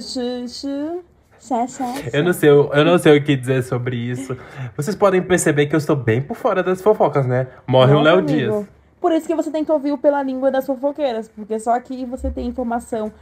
[1.38, 1.94] Chá, chá, chá.
[2.12, 4.36] Eu não, sei, eu, eu não sei o que dizer sobre isso.
[4.76, 7.46] Vocês podem perceber que eu estou bem por fora das fofocas, né?
[7.66, 8.32] Morre o Nossa, Léo amigo.
[8.36, 8.66] Dias.
[9.00, 12.04] Por isso que você tem que ouvir o pela língua das fofoqueiras, porque só aqui
[12.04, 13.12] você tem informação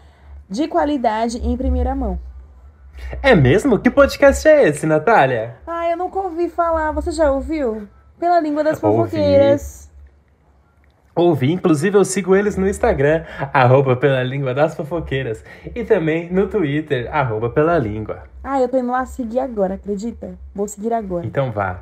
[0.49, 2.19] de qualidade em primeira mão.
[3.23, 3.79] É mesmo?
[3.79, 5.57] Que podcast é esse, Natália?
[5.67, 6.93] Ah, eu nunca ouvi falar.
[6.93, 7.87] Você já ouviu?
[8.19, 9.81] Pela língua das fofoqueiras.
[9.83, 9.84] Ouvi,
[11.42, 13.22] inclusive eu sigo eles no Instagram,
[13.53, 15.44] arroba pela língua das fofoqueiras.
[15.74, 18.24] E também no Twitter, arroba pela língua.
[18.42, 20.35] Ah, eu tô indo lá seguir agora, acredita?
[20.55, 21.27] Vou seguir agora.
[21.27, 21.81] Então vá.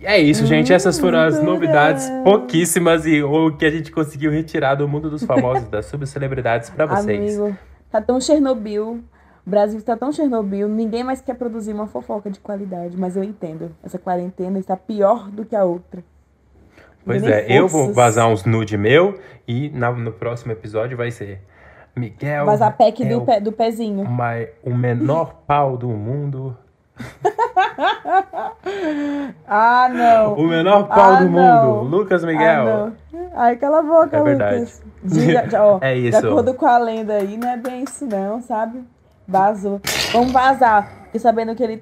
[0.00, 0.72] E é isso, gente.
[0.72, 5.08] Essas foram as Hum, novidades pouquíssimas e o que a gente conseguiu retirar do mundo
[5.08, 7.38] dos famosos, das subcelebridades pra vocês.
[7.38, 7.56] Amigo,
[7.90, 9.00] tá tão Chernobyl.
[9.46, 12.96] O Brasil está tão Chernobyl, ninguém mais quer produzir uma fofoca de qualidade.
[12.96, 13.70] Mas eu entendo.
[13.84, 16.02] Essa quarentena está pior do que a outra.
[17.04, 21.10] Pois Não é, eu vou vazar uns nude meu e na- no próximo episódio vai
[21.10, 21.40] ser
[21.96, 22.46] Miguel.
[22.46, 24.04] Vazar pack é do, o, pé, do pezinho.
[24.04, 26.56] mai- o menor pau do mundo.
[29.46, 30.34] Ah, não.
[30.34, 31.82] O menor pau Ah, do não.
[31.82, 31.96] mundo.
[31.96, 32.64] Lucas Ah, Miguel.
[32.64, 32.92] não.
[33.34, 34.56] Ai, cala a boca, É verdade.
[34.56, 34.82] Lucas.
[35.02, 36.18] Diga, já, ó, É De isso.
[36.26, 38.82] acordo com a lenda aí, não é bem isso não, sabe?
[39.26, 39.80] Vazou.
[40.12, 40.90] Vamos vazar.
[41.06, 41.80] Fiquei sabendo que ele...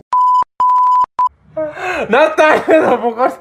[2.09, 3.41] Natália, eu vou cortar.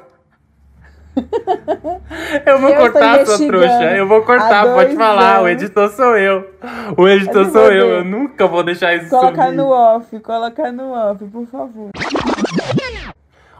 [2.45, 3.95] Eu vou Eu cortar, sua trouxa.
[3.95, 5.41] Eu vou cortar, pode falar.
[5.41, 5.61] O anos.
[5.61, 6.49] editor sou eu.
[6.97, 7.89] O editor Mas sou eu eu.
[7.97, 9.55] Eu nunca vou deixar isso Coloca subir.
[9.57, 11.89] no off, coloca no off, por favor.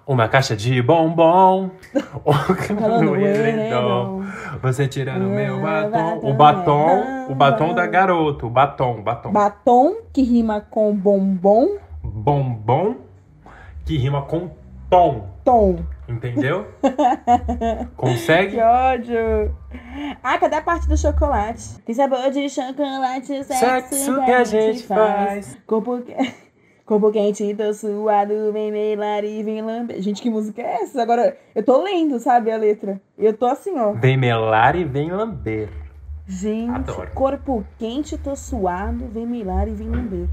[0.08, 1.70] Uma caixa de bombom.
[2.80, 4.24] Falando no edredom.
[4.62, 6.20] Você tirando o meu batom.
[6.24, 7.26] O batom.
[7.30, 8.46] O batom da garota.
[8.46, 9.02] O batom.
[9.04, 9.32] Batom.
[9.32, 12.96] Batom, que rima com bombom, Bombom.
[13.86, 14.50] Que rima com
[14.90, 15.30] tom.
[15.44, 15.80] tom.
[16.10, 16.66] Entendeu?
[17.96, 18.56] Consegue?
[18.56, 19.56] Que ódio.
[20.24, 21.80] Ah, cadê a parte do chocolate?
[21.86, 23.54] Tem sabor de chocolate, sexo,
[23.96, 25.58] Sexo que a gente faz.
[25.68, 26.16] Corpo, que-
[26.86, 30.02] Corpo quente, tô suado, vem melar e vem lamber.
[30.02, 31.00] Gente, que música é essa?
[31.04, 33.00] Agora, eu tô lendo, sabe, a letra.
[33.16, 33.92] E eu tô assim, ó.
[33.94, 35.70] Vem melar e vem lamber.
[36.28, 37.12] Gente, Adoro.
[37.14, 40.28] corpo quente, tô suado, vem melar e vem lamber.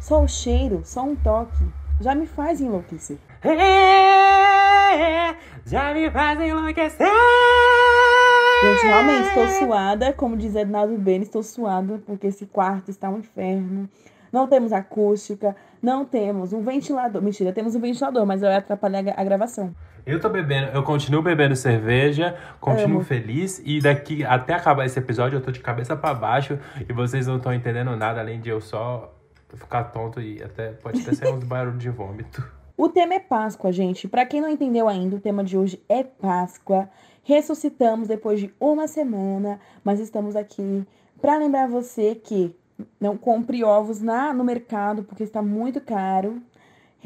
[0.00, 1.64] Só o cheiro, só um toque,
[2.00, 3.18] já me faz enlouquecer.
[3.44, 7.06] É, já me faz enlouquecer.
[8.62, 13.18] Gente, realmente estou suada, como diz Ednaldo Bene, estou suada porque esse quarto está um
[13.18, 13.88] inferno.
[14.32, 17.22] Não temos acústica, não temos um ventilador.
[17.22, 19.72] Mentira, temos um ventilador, mas vai atrapalhar a gravação.
[20.04, 23.04] Eu tô bebendo, eu continuo bebendo cerveja, continuo Amo.
[23.04, 27.26] feliz e daqui até acabar esse episódio eu tô de cabeça pra baixo e vocês
[27.26, 29.14] não estão entendendo nada além de eu só
[29.54, 32.57] ficar tonto e até pode até sair uns barulhos de vômito.
[32.78, 34.06] O tema é Páscoa, gente.
[34.06, 36.88] Para quem não entendeu ainda, o tema de hoje é Páscoa.
[37.24, 40.86] Ressuscitamos depois de uma semana, mas estamos aqui
[41.20, 42.54] para lembrar você que
[43.00, 46.40] não compre ovos na, no mercado porque está muito caro.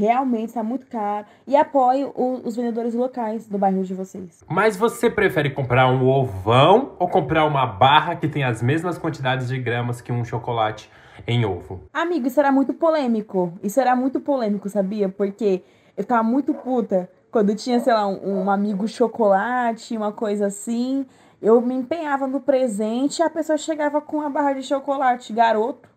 [0.07, 1.27] Realmente está muito caro.
[1.47, 4.43] E apoie o- os vendedores locais do bairro de vocês.
[4.49, 9.47] Mas você prefere comprar um ovão ou comprar uma barra que tem as mesmas quantidades
[9.47, 10.91] de gramas que um chocolate
[11.25, 11.83] em ovo?
[11.95, 13.53] Amigo, isso era muito polêmico.
[13.63, 15.09] Isso era muito polêmico, sabia?
[15.09, 15.63] Porque
[15.97, 21.07] eu ficava muito puta quando tinha, sei lá, um, um amigo chocolate, uma coisa assim.
[21.41, 25.89] Eu me empenhava no presente e a pessoa chegava com uma barra de chocolate, garoto.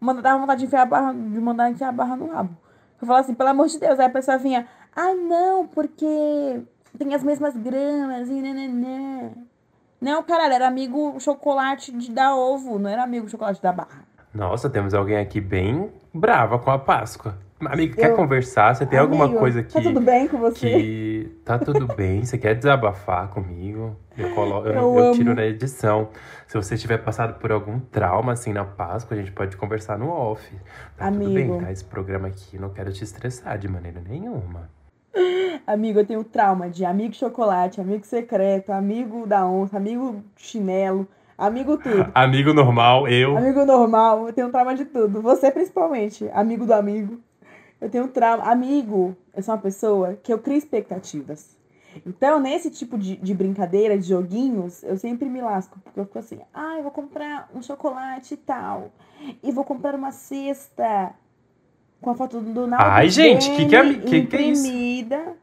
[0.00, 2.50] Manda, dava vontade de enfiar a barra, de mandar enfiar a barra no rabo.
[3.02, 3.98] Eu falava assim, pelo amor de Deus.
[3.98, 6.62] Aí a pessoa vinha, ah, não, porque
[6.96, 9.32] tem as mesmas gramas e nananã.
[10.00, 14.04] Não, caralho, era amigo chocolate de dar ovo, não era amigo chocolate da barra.
[14.32, 17.36] Nossa, temos alguém aqui bem brava com a Páscoa.
[17.66, 18.74] Amigo, quer Eu- conversar?
[18.74, 19.72] Você tem alguma Amigo, coisa que.
[19.72, 20.70] Tá tudo bem com você?
[20.70, 23.96] que tá tudo bem, você quer desabafar comigo?
[24.16, 24.66] Eu, colo...
[24.66, 26.08] eu, Eu eu tiro na edição.
[26.46, 30.10] Se você tiver passado por algum trauma assim na Páscoa, a gente pode conversar no
[30.10, 30.42] off.
[30.96, 31.32] Tá tudo Amigo.
[31.54, 31.72] bem, tá?
[31.72, 34.68] Esse programa aqui não quero te estressar de maneira nenhuma.
[35.66, 41.06] Amigo, eu tenho trauma de amigo chocolate, amigo secreto, amigo da onça, amigo chinelo,
[41.38, 42.10] amigo tudo.
[42.14, 43.36] Amigo normal, eu.
[43.36, 45.20] Amigo normal, eu tenho trauma de tudo.
[45.22, 47.18] Você principalmente, amigo do amigo.
[47.82, 48.44] Eu tenho trauma.
[48.44, 51.56] Amigo, eu sou uma pessoa que eu crio expectativas.
[52.06, 55.78] Então, nesse tipo de, de brincadeira, de joguinhos, eu sempre me lasco.
[55.84, 58.90] Porque eu fico assim, ah, eu vou comprar um chocolate e tal.
[59.42, 61.12] E vou comprar uma cesta
[62.00, 64.66] com a foto do Naldo Ai, gente, que que é- que que é isso?
[64.66, 65.36] imprimida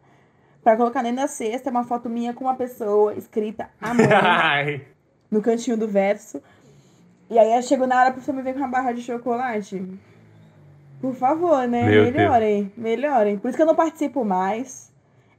[0.63, 4.81] pra colocar dentro da cesta uma foto minha com uma pessoa escrita mão Ai.
[5.29, 6.41] no cantinho do verso.
[7.29, 9.85] E aí chegou na hora pra você me ver com uma barra de chocolate.
[11.01, 11.83] Por favor, né?
[11.83, 12.15] Meu Deus.
[12.15, 13.37] melhorem, melhorem.
[13.37, 14.89] Por isso que eu não participo mais.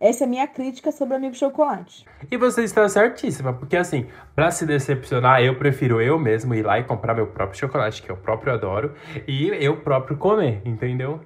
[0.01, 2.07] Essa é a minha crítica sobre o amigo chocolate.
[2.31, 6.79] E você está certíssima, porque assim, pra se decepcionar, eu prefiro eu mesmo ir lá
[6.79, 8.95] e comprar meu próprio chocolate, que eu próprio adoro,
[9.29, 11.21] e eu próprio comer, entendeu?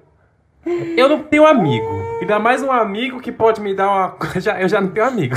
[0.97, 1.87] Eu não tenho amigo.
[2.19, 4.17] Ainda mais um amigo que pode me dar uma.
[4.41, 5.35] Já, eu já não tenho amigo.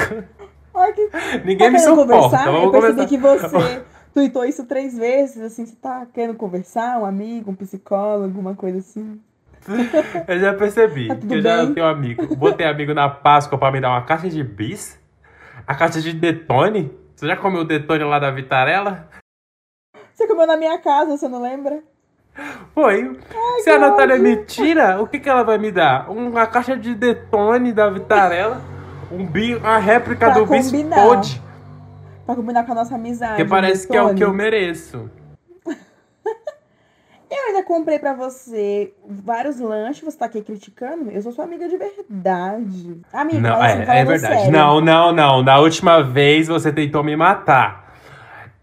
[0.75, 1.09] Ai, que...
[1.45, 2.13] Ninguém tá me suporta.
[2.13, 2.45] conversar?
[2.47, 3.49] Vamos eu percebi começar.
[3.49, 3.83] que você
[4.15, 8.79] tweetou isso três vezes, assim, você tá querendo conversar, um amigo, um psicólogo, uma coisa
[8.79, 9.21] assim.
[10.27, 11.67] Eu já percebi Tá que eu já bem?
[11.67, 12.37] não tenho amigo.
[12.37, 14.99] Vou ter amigo na Páscoa pra me dar uma caixa de bis?
[15.67, 16.91] A caixa de detone?
[17.15, 19.09] Você já comeu o detone lá da Vitarella?
[20.15, 21.81] Você comeu na minha casa, você não lembra?
[22.73, 23.19] Foi.
[23.63, 26.09] Se a Natália me tira, o que, que ela vai me dar?
[26.11, 28.63] Uma caixa de detone da Vitarella?
[29.11, 31.03] Um bi, uma réplica Pra do bis combinar.
[31.03, 31.43] Pod,
[32.29, 33.43] Pra combinar com a nossa amizade.
[33.43, 35.11] que parece que é o que eu mereço.
[37.31, 41.11] Eu ainda comprei pra você vários lanches, você tá aqui criticando?
[41.11, 43.01] Eu sou sua amiga de verdade.
[43.11, 44.35] Amiga, Não, assim, é, é verdade.
[44.35, 44.53] sério.
[44.53, 45.43] Não, não, não.
[45.43, 47.95] Da última vez você tentou me matar.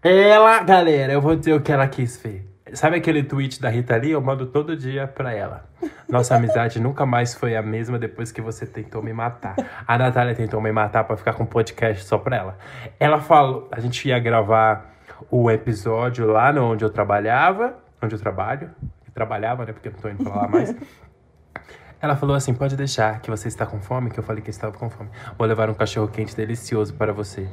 [0.00, 2.46] Ela, galera, eu vou dizer o que ela quis ver.
[2.72, 4.10] Sabe aquele tweet da Rita Lee?
[4.10, 5.64] Eu mando todo dia pra ela.
[6.08, 9.54] Nossa amizade nunca mais foi a mesma depois que você tentou me matar.
[9.86, 12.58] A Natália tentou me matar pra ficar com podcast só pra ela.
[12.98, 14.96] Ela falou, a gente ia gravar
[15.30, 18.70] o episódio lá onde eu trabalhava, onde eu trabalho.
[19.06, 19.72] Eu trabalhava, né?
[19.72, 20.74] Porque eu não tô indo pra lá mais.
[22.00, 24.76] Ela falou assim: pode deixar que você está com fome, que eu falei que estava
[24.76, 25.10] com fome.
[25.38, 27.46] Vou levar um cachorro quente delicioso para você.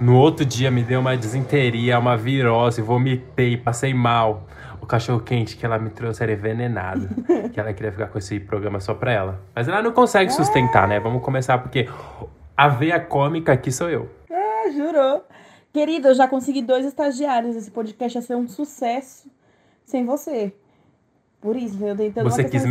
[0.00, 4.46] No outro dia me deu uma desinteria, uma virose, vomitei, passei mal.
[4.80, 7.08] O cachorro quente que ela me trouxe era envenenado.
[7.52, 9.40] que ela queria ficar com esse programa só pra ela.
[9.54, 11.00] Mas ela não consegue sustentar, né?
[11.00, 11.88] Vamos começar porque
[12.56, 14.08] a veia cômica aqui sou eu.
[14.30, 15.24] Ah, jurou.
[15.72, 17.56] Querido, eu já consegui dois estagiários.
[17.56, 19.28] Esse podcast ia ser um sucesso
[19.84, 20.52] sem você.
[21.40, 22.70] Por isso, eu dei toda Você uma questão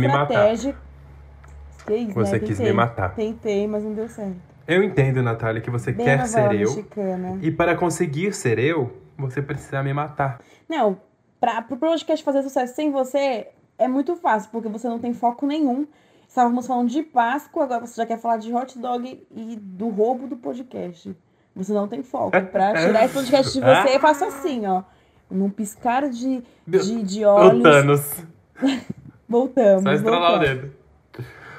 [2.14, 2.38] Você né?
[2.38, 2.66] quis Tentei.
[2.66, 3.14] me matar.
[3.14, 4.36] Tentei, mas não deu certo.
[4.66, 6.68] Eu entendo, Natália, que você Bem quer ser eu.
[6.70, 7.38] mexicana.
[7.42, 10.40] E para conseguir ser eu, você precisa me matar.
[10.68, 10.98] Não,
[11.40, 15.46] pra, pro podcast fazer sucesso sem você é muito fácil, porque você não tem foco
[15.46, 15.86] nenhum.
[16.28, 20.28] Estávamos falando de Páscoa, agora você já quer falar de hot dog e do roubo
[20.28, 21.16] do podcast.
[21.56, 22.30] Você não tem foco.
[22.52, 24.84] Pra tirar esse podcast de você, eu faço assim, ó.
[25.28, 27.62] Num piscar de, de, de O olhos.
[27.62, 28.24] Thanos.
[29.28, 29.82] Voltamos.
[29.82, 30.60] Só estralar o voltamos.
[30.62, 30.79] dedo.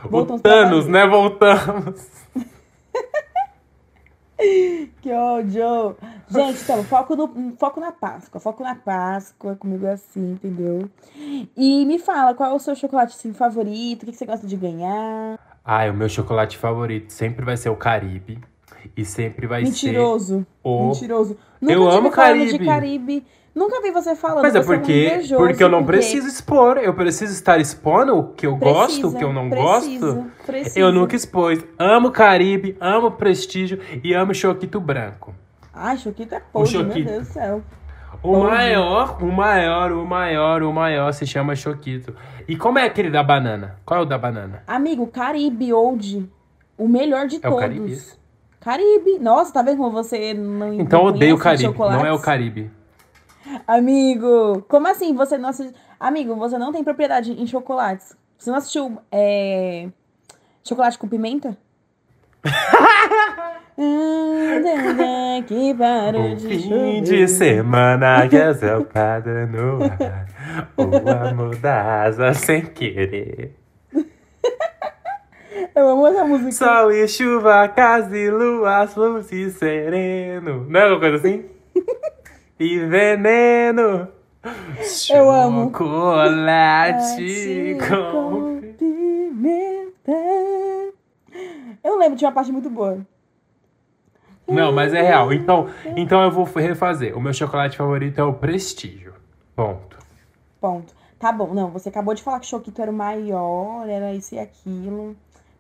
[0.10, 1.08] Voltamos o Thanos, né?
[1.08, 2.08] Voltamos.
[5.02, 5.96] Que ódio!
[6.28, 8.40] Gente, então, foco, no, foco na Páscoa.
[8.42, 10.90] Foco na Páscoa, comigo é assim, entendeu?
[11.56, 14.04] E me fala, qual é o seu chocolate assim, favorito?
[14.04, 15.40] O que você gosta de ganhar?
[15.64, 18.40] Ai, o meu chocolate favorito sempre vai ser o Caribe.
[18.98, 20.40] E sempre vai Mentiroso.
[20.40, 20.88] ser o...
[20.88, 21.38] Mentiroso.
[21.60, 23.24] Nunca Eu amo falando de Caribe.
[23.52, 23.56] Caribe.
[23.56, 24.44] Nunca vi você falando.
[24.44, 26.78] Mas é você um porque, invejoso, porque eu não porque preciso expor.
[26.78, 30.32] Eu preciso estar expondo o que eu gosto, o que eu não precisa, gosto.
[30.46, 30.80] Precisa.
[30.80, 31.60] Eu nunca expus.
[31.78, 35.34] Amo Caribe, amo Prestígio e amo Choquito Branco.
[35.74, 37.06] Ai, Choquito é podre, meu.
[37.06, 37.62] Deus do céu.
[38.24, 42.16] O maior, o maior, o maior, o maior se chama Choquito.
[42.48, 43.78] E como é aquele da banana?
[43.84, 44.64] Qual é o da banana?
[44.68, 46.30] Amigo, Caribe Old.
[46.78, 47.60] O melhor de É o todos.
[47.60, 48.16] Caribe esse?
[48.60, 49.18] Caribe.
[49.20, 52.20] Nossa, tá vendo como você não Então eu odeio o Caribe, não é o?
[52.20, 52.70] Caribe.
[53.68, 55.76] Amigo, como assim você não assistiu...
[56.00, 58.16] Amigo, você não tem propriedade em chocolates.
[58.38, 59.90] Você não assistiu é...
[60.64, 61.58] chocolate com pimenta?
[63.84, 65.74] Ah, que
[66.16, 70.28] Um de fim de semana que é zelpada no ar.
[70.78, 73.56] O amor da asa sem querer.
[75.74, 76.52] Eu amo essa música.
[76.52, 80.66] Sol e chuva, casa e lua, luz e sereno.
[80.70, 81.46] Não é alguma coisa assim?
[82.62, 84.08] E veneno.
[85.10, 85.72] Eu amo.
[85.72, 87.18] Chocolate
[87.90, 88.62] com...
[88.78, 90.12] pimenta.
[91.84, 93.00] Eu lembro, tinha uma parte muito boa.
[94.48, 95.34] Não, mas é real.
[95.34, 97.18] Então, então eu vou refazer.
[97.18, 99.16] O meu chocolate favorito é o Prestígio.
[99.56, 99.98] Ponto.
[100.60, 100.94] Ponto.
[101.18, 104.40] Tá bom, não, você acabou de falar que Choquito era o maior, era isso e
[104.40, 105.16] aquilo.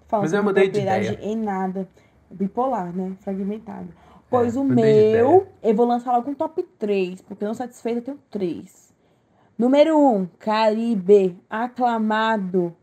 [0.08, 1.20] Falando Mas eu mudei de ideia.
[1.22, 1.88] em nada.
[2.30, 3.14] Bipolar, né?
[3.22, 3.90] Fragmentado.
[4.32, 8.00] Pois o mudei de meu, eu vou lançar logo um top 3, porque não satisfeita
[8.00, 8.94] eu tenho 3.
[9.58, 12.74] Número 1, Caribe, aclamado.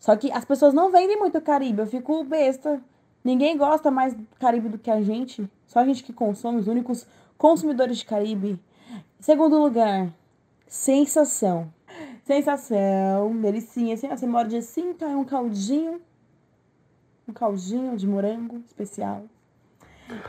[0.00, 2.82] Só que as pessoas não vendem muito Caribe, eu fico besta.
[3.22, 5.48] Ninguém gosta mais do Caribe do que a gente.
[5.64, 7.06] Só a gente que consome, os únicos
[7.38, 8.58] consumidores de Caribe.
[9.20, 10.12] Segundo lugar,
[10.66, 11.72] sensação.
[12.24, 13.94] Sensação, delicinha.
[13.94, 16.02] Assim, você morde assim, tá um caldinho.
[17.28, 19.22] Um caldinho de morango especial.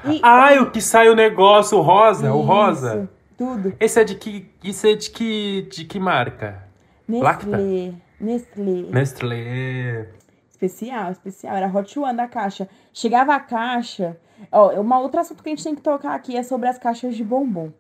[0.05, 3.09] E, Ai, o que sai o negócio, o rosa, o Isso, rosa.
[3.37, 3.73] Tudo.
[3.79, 4.49] Esse é de que.
[4.63, 5.67] Isso é de que.
[5.71, 6.63] de que marca?
[7.09, 7.57] Lacta?
[7.57, 7.93] Nestlé.
[8.19, 8.85] Nestlé.
[8.91, 10.07] Nestlé.
[10.49, 11.55] Especial, especial.
[11.55, 12.67] Era Hot One da caixa.
[12.93, 14.17] Chegava a caixa.
[14.51, 17.15] Ó, uma outra assunto que a gente tem que tocar aqui é sobre as caixas
[17.15, 17.71] de bombom.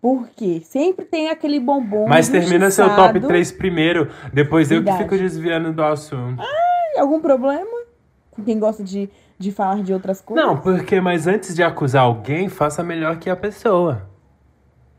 [0.00, 0.60] Por quê?
[0.64, 2.08] Sempre tem aquele bombom.
[2.08, 3.28] Mas termina seu top injustiçado.
[3.28, 5.04] 3 primeiro, depois eu que Verdade.
[5.04, 6.42] fico desviando do assunto.
[6.92, 7.70] Tem algum problema?
[8.32, 10.44] Com quem gosta de, de falar de outras coisas?
[10.44, 14.08] Não, porque, mas antes de acusar alguém, faça melhor que a pessoa.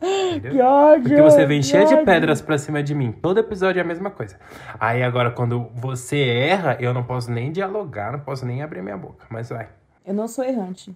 [0.02, 0.52] Entendeu?
[0.52, 1.04] Que ódio!
[1.04, 3.12] Porque você vem cheia de pedras pra cima de mim.
[3.12, 4.38] Todo episódio é a mesma coisa.
[4.80, 8.98] Aí agora, quando você erra, eu não posso nem dialogar, não posso nem abrir minha
[8.98, 9.26] boca.
[9.30, 9.69] Mas vai.
[10.06, 10.96] Eu não sou errante.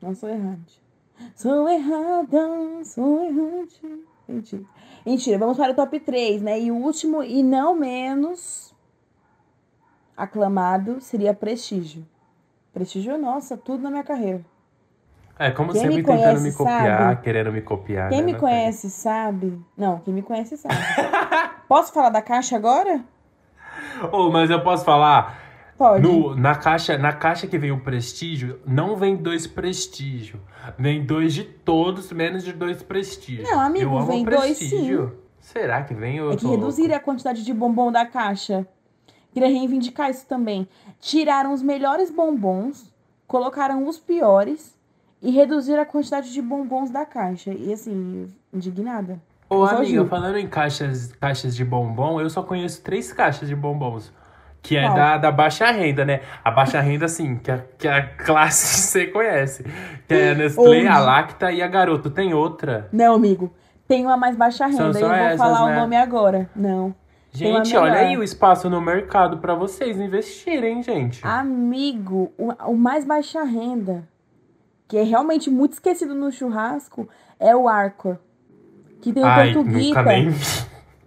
[0.00, 0.82] Não sou errante.
[1.34, 3.80] Sou errada, sou errante.
[4.26, 4.62] Mentira.
[5.04, 6.58] Mentira, vamos para o top 3, né?
[6.60, 8.74] E o último, e não menos
[10.16, 12.06] aclamado, seria Prestígio.
[12.72, 14.40] Prestígio, nossa, tudo na minha carreira.
[15.38, 17.22] É, como Quem sempre me tentando conhece me copiar, sabe.
[17.22, 18.08] querendo me copiar.
[18.10, 18.56] Quem né, me Natália?
[18.56, 19.60] conhece sabe.
[19.76, 20.74] Não, quem me conhece sabe.
[21.68, 23.02] Posso falar da caixa agora?
[24.12, 25.40] Ô, mas eu posso falar.
[25.78, 26.02] Pode.
[26.06, 30.38] No, na, caixa, na caixa que vem o prestígio, não vem dois prestígio.
[30.78, 33.44] Vem dois de todos, menos de dois prestígio.
[33.44, 35.18] Não, amigo, eu vem dois, prestígio.
[35.40, 37.02] Será que vem ou eu É que tô reduziram louco?
[37.02, 38.66] a quantidade de bombom da caixa.
[39.32, 40.68] Queria reivindicar isso também.
[41.02, 42.88] Tiraram os melhores bombons,
[43.26, 44.72] colocaram os piores
[45.20, 47.52] e reduziram a quantidade de bombons da caixa.
[47.52, 49.20] E assim, indignada.
[49.50, 54.12] Ô, amiga, falando em caixas, caixas de bombom, eu só conheço três caixas de bombons.
[54.62, 54.94] Que é Qual?
[54.94, 56.20] da, da baixa renda, né?
[56.44, 59.64] A baixa renda, assim, que a, que a classe você conhece.
[60.06, 60.86] Que é a Nestlé, Onde?
[60.86, 62.10] a Lacta e a Garoto.
[62.10, 62.88] Tem outra?
[62.92, 63.52] Não, amigo.
[63.88, 65.76] Tem uma mais baixa São renda só eu vou essas, falar né?
[65.76, 66.48] o nome agora.
[66.54, 66.94] Não.
[67.34, 71.26] Gente, olha aí o espaço no mercado pra vocês investirem, gente.
[71.26, 74.06] Amigo, o, o mais baixa renda,
[74.86, 77.08] que é realmente muito esquecido no churrasco,
[77.40, 78.18] é o Arcor.
[79.00, 79.88] Que tem o Ai, Tortuguita.
[79.98, 80.30] nunca nem.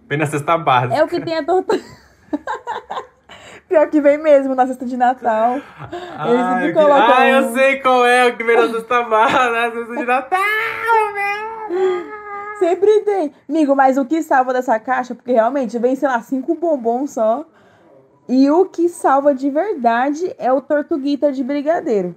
[0.08, 0.96] Vem na cesta básica.
[0.96, 1.78] É o que tem a torta.
[3.68, 5.54] Pior que vem mesmo na cesta de Natal.
[5.54, 7.24] Eles sempre que- colocam.
[7.24, 10.40] Eu sei qual é o que vem na cesta básica, na cesta de Natal,
[11.14, 12.15] meu.
[12.58, 13.32] Sempre tem.
[13.48, 17.44] Amigo, mas o que salva dessa caixa, porque realmente vem, sei lá, cinco bombons só.
[18.28, 22.14] E o que salva de verdade é o Tortuguita de brigadeiro.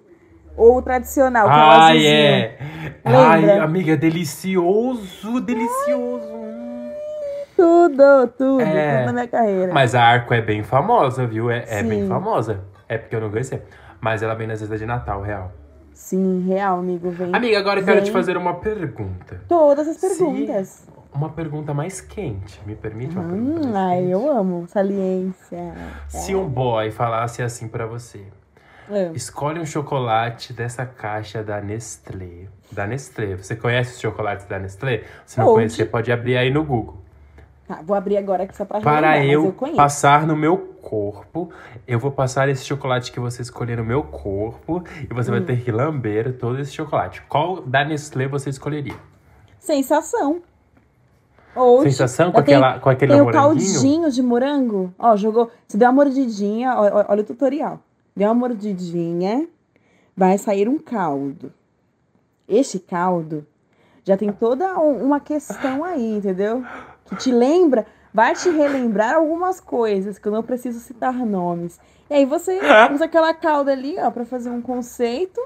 [0.58, 2.58] Ou o tradicional, que é o Ai, é.
[3.06, 3.64] Ai, Lembra?
[3.64, 6.40] amiga, é delicioso, delicioso.
[7.56, 8.98] Tudo, tudo, É.
[9.00, 9.74] tudo na minha carreira.
[9.74, 11.50] Mas a Arco é bem famosa, viu?
[11.52, 12.62] É, é bem famosa.
[12.88, 13.64] É porque eu não conhecia.
[14.02, 15.52] Mas ela vem na cesta de Natal, real.
[16.04, 17.36] Sim, real, amigo, vem.
[17.36, 19.42] Amiga, agora eu quero vem te fazer uma pergunta.
[19.50, 20.88] Todas as Se- perguntas.
[21.14, 22.60] Uma pergunta mais quente.
[22.66, 24.12] Me permite uma pergunta Hum, mais ai, quente?
[24.12, 24.66] eu amo.
[24.70, 25.74] Saliência.
[26.08, 28.24] Se um boy falasse assim pra você,
[28.90, 32.48] Ah, escolhe um chocolate dessa caixa da Nestlé.
[32.72, 33.36] Da Nestlé.
[33.36, 35.04] Você conhece os chocolates da Nestlé?
[35.26, 35.56] Se não Onde?
[35.56, 36.99] conhecer, pode abrir aí no Google.
[37.70, 41.52] Tá, vou abrir agora aqui só pra Para relembrar, eu, eu passar no meu corpo,
[41.88, 45.36] eu vou passar esse chocolate que você escolher no meu corpo e você Hum.
[45.36, 47.22] vai ter que lamber todo esse chocolate.
[47.30, 48.96] Qual da Nestlé você escolheria?
[49.60, 50.42] Sensação.
[51.56, 54.92] Ou Sensação com, aquela, com aquele Tem o caldinho de morango.
[54.98, 55.52] Ó, jogou.
[55.68, 56.74] Você deu uma mordidinha.
[56.76, 57.80] ó, ó, olha o tutorial.
[58.16, 59.48] Deu uma mordidinha.
[60.18, 61.54] Vai sair um caldo.
[62.48, 63.46] Este caldo
[64.04, 66.64] já tem toda um- uma questão aí, entendeu?
[67.10, 71.80] Que te lembra, vai te relembrar algumas coisas que eu não preciso citar nomes.
[72.10, 72.60] E aí você
[72.94, 75.42] usa aquela calda ali, ó, pra fazer um conceito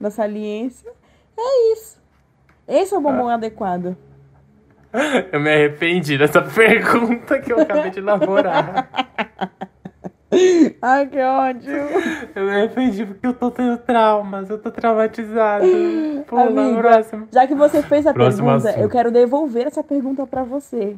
[0.00, 0.90] da saliência.
[1.36, 1.98] É isso.
[2.66, 3.96] Esse é o bombom adequado.
[5.32, 8.88] Eu me arrependi dessa pergunta que eu acabei de elaborar.
[10.82, 11.72] Ai, que ódio.
[12.34, 15.64] Eu me arrependi porque eu tô tendo traumas, eu tô traumatizado.
[16.26, 17.28] Pula, Amiga, próximo.
[17.32, 18.82] Já que você fez a Próximo pergunta, assunto.
[18.82, 20.96] eu quero devolver essa pergunta pra você.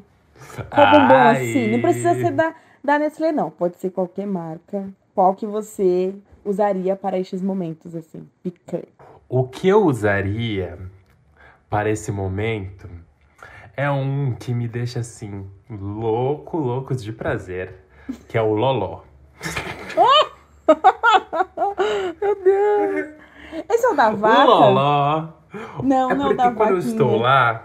[0.71, 1.37] Qual bombom Ai.
[1.37, 1.71] assim?
[1.73, 3.51] Não precisa ser da, da Nestlé, não.
[3.51, 4.85] Pode ser qualquer marca.
[5.15, 8.29] Qual que você usaria para estes momentos, assim?
[8.43, 8.89] Picante.
[9.29, 10.79] O que eu usaria
[11.69, 12.89] para esse momento
[13.77, 17.75] é um que me deixa assim, louco, louco de prazer,
[18.29, 19.01] que é o Loló.
[22.21, 23.15] Meu Deus!
[23.71, 24.45] Esse é o da vaca?
[24.45, 25.29] Loló.
[25.83, 27.63] Não, é não, da quando eu estou lá.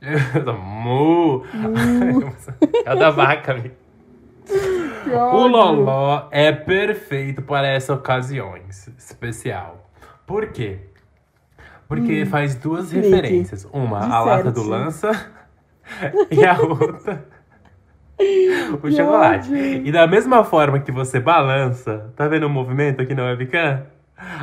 [0.62, 1.44] Mu.
[2.84, 3.74] É o da vaca, amigo.
[5.06, 5.46] O.
[5.46, 9.88] Loló é perfeito para essas ocasiões especial.
[10.26, 10.80] Por quê?
[11.88, 12.96] Porque faz duas Hum.
[13.00, 13.66] referências.
[13.72, 15.10] Uma, a lata do lança
[16.30, 17.26] e a outra,
[18.82, 19.52] o chocolate.
[19.52, 23.82] E da mesma forma que você balança, tá vendo o movimento aqui na webcam?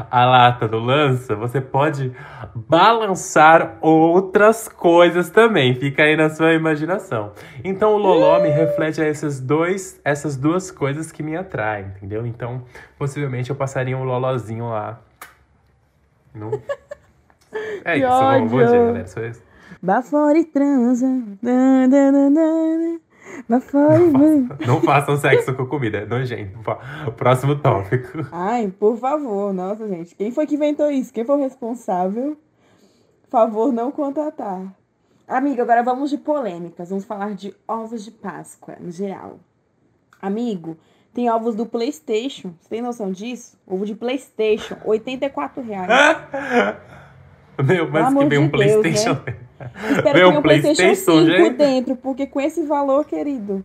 [0.09, 2.11] a lata do lança, você pode
[2.53, 5.75] balançar outras coisas também.
[5.75, 7.31] Fica aí na sua imaginação.
[7.63, 12.25] Então o loló me reflete esses dois, essas duas coisas que me atraem, entendeu?
[12.25, 12.63] Então,
[12.97, 14.99] possivelmente eu passaria um lolozinho lá.
[16.33, 16.51] No...
[17.83, 19.03] É isso, bom, bom dia, galera.
[19.03, 19.43] Isso.
[19.83, 21.05] Vá fora e transa.
[21.41, 22.99] Na, na, na,
[23.47, 23.59] na.
[23.59, 24.67] Vá fora e vai.
[24.67, 26.59] Não façam sexo com comida, é nojento.
[27.17, 28.27] Próximo tópico.
[28.31, 30.15] Ai, por favor, nossa, gente.
[30.15, 31.13] Quem foi que inventou isso?
[31.13, 32.37] Quem foi o responsável?
[33.29, 34.61] Favor não contatar.
[35.27, 36.89] Amigo, agora vamos de polêmicas.
[36.89, 39.39] Vamos falar de ovos de Páscoa, no geral.
[40.21, 40.77] Amigo,
[41.13, 42.53] tem ovos do PlayStation.
[42.59, 43.57] Você tem noção disso?
[43.65, 45.89] Ovo de PlayStation, 84 reais.
[47.63, 49.21] Meu, mas que vem um de Deus, Playstation.
[49.75, 51.57] Espero Vem que tenha um um PlayStation PlayStation, 5 gente.
[51.57, 53.63] dentro, porque com esse valor, querido.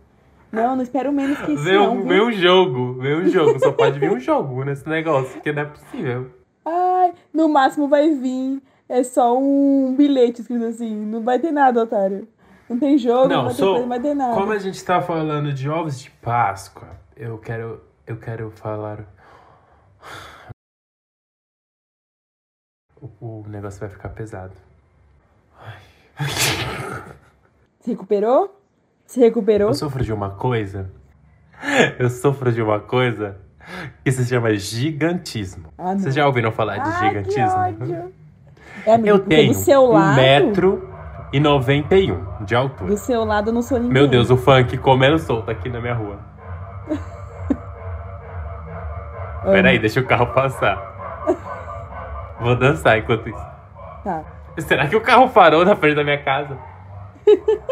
[0.51, 1.93] Não, não espero menos que isso, Vem não.
[1.97, 3.59] um, um jogo, vem um jogo.
[3.59, 6.31] Só pode vir um jogo nesse negócio, porque não é possível.
[6.65, 8.61] Ai, no máximo vai vir.
[8.89, 10.95] É só um bilhete escrito assim.
[10.95, 12.27] Não vai ter nada, otário.
[12.69, 14.33] Não tem jogo, não, Não, vai ter sou- coisa, não vai ter nada.
[14.33, 19.05] Como a gente tá falando de ovos de Páscoa, eu quero, eu quero falar.
[23.01, 24.53] O, o negócio vai ficar pesado.
[27.79, 28.59] Se recuperou?
[29.05, 29.69] Se recuperou?
[29.69, 30.89] Eu sofro de uma coisa.
[31.97, 33.37] Eu sofro de uma coisa
[34.03, 35.67] que se chama gigantismo.
[35.77, 35.93] Ah.
[35.95, 38.11] Vocês já ouviram falar de Ai, gigantismo?
[38.85, 40.89] É, amigo, Eu tenho do seu um lado, metro
[41.33, 42.89] e 91 de altura.
[42.91, 43.93] do seu lado eu não sou ninguém.
[43.93, 46.19] Meu Deus, o funk comendo solto aqui na minha rua.
[49.43, 50.95] Peraí, deixa o carro passar.
[52.39, 53.45] Vou dançar enquanto isso.
[54.03, 54.23] Tá.
[54.59, 56.57] Será que o carro parou na frente da minha casa?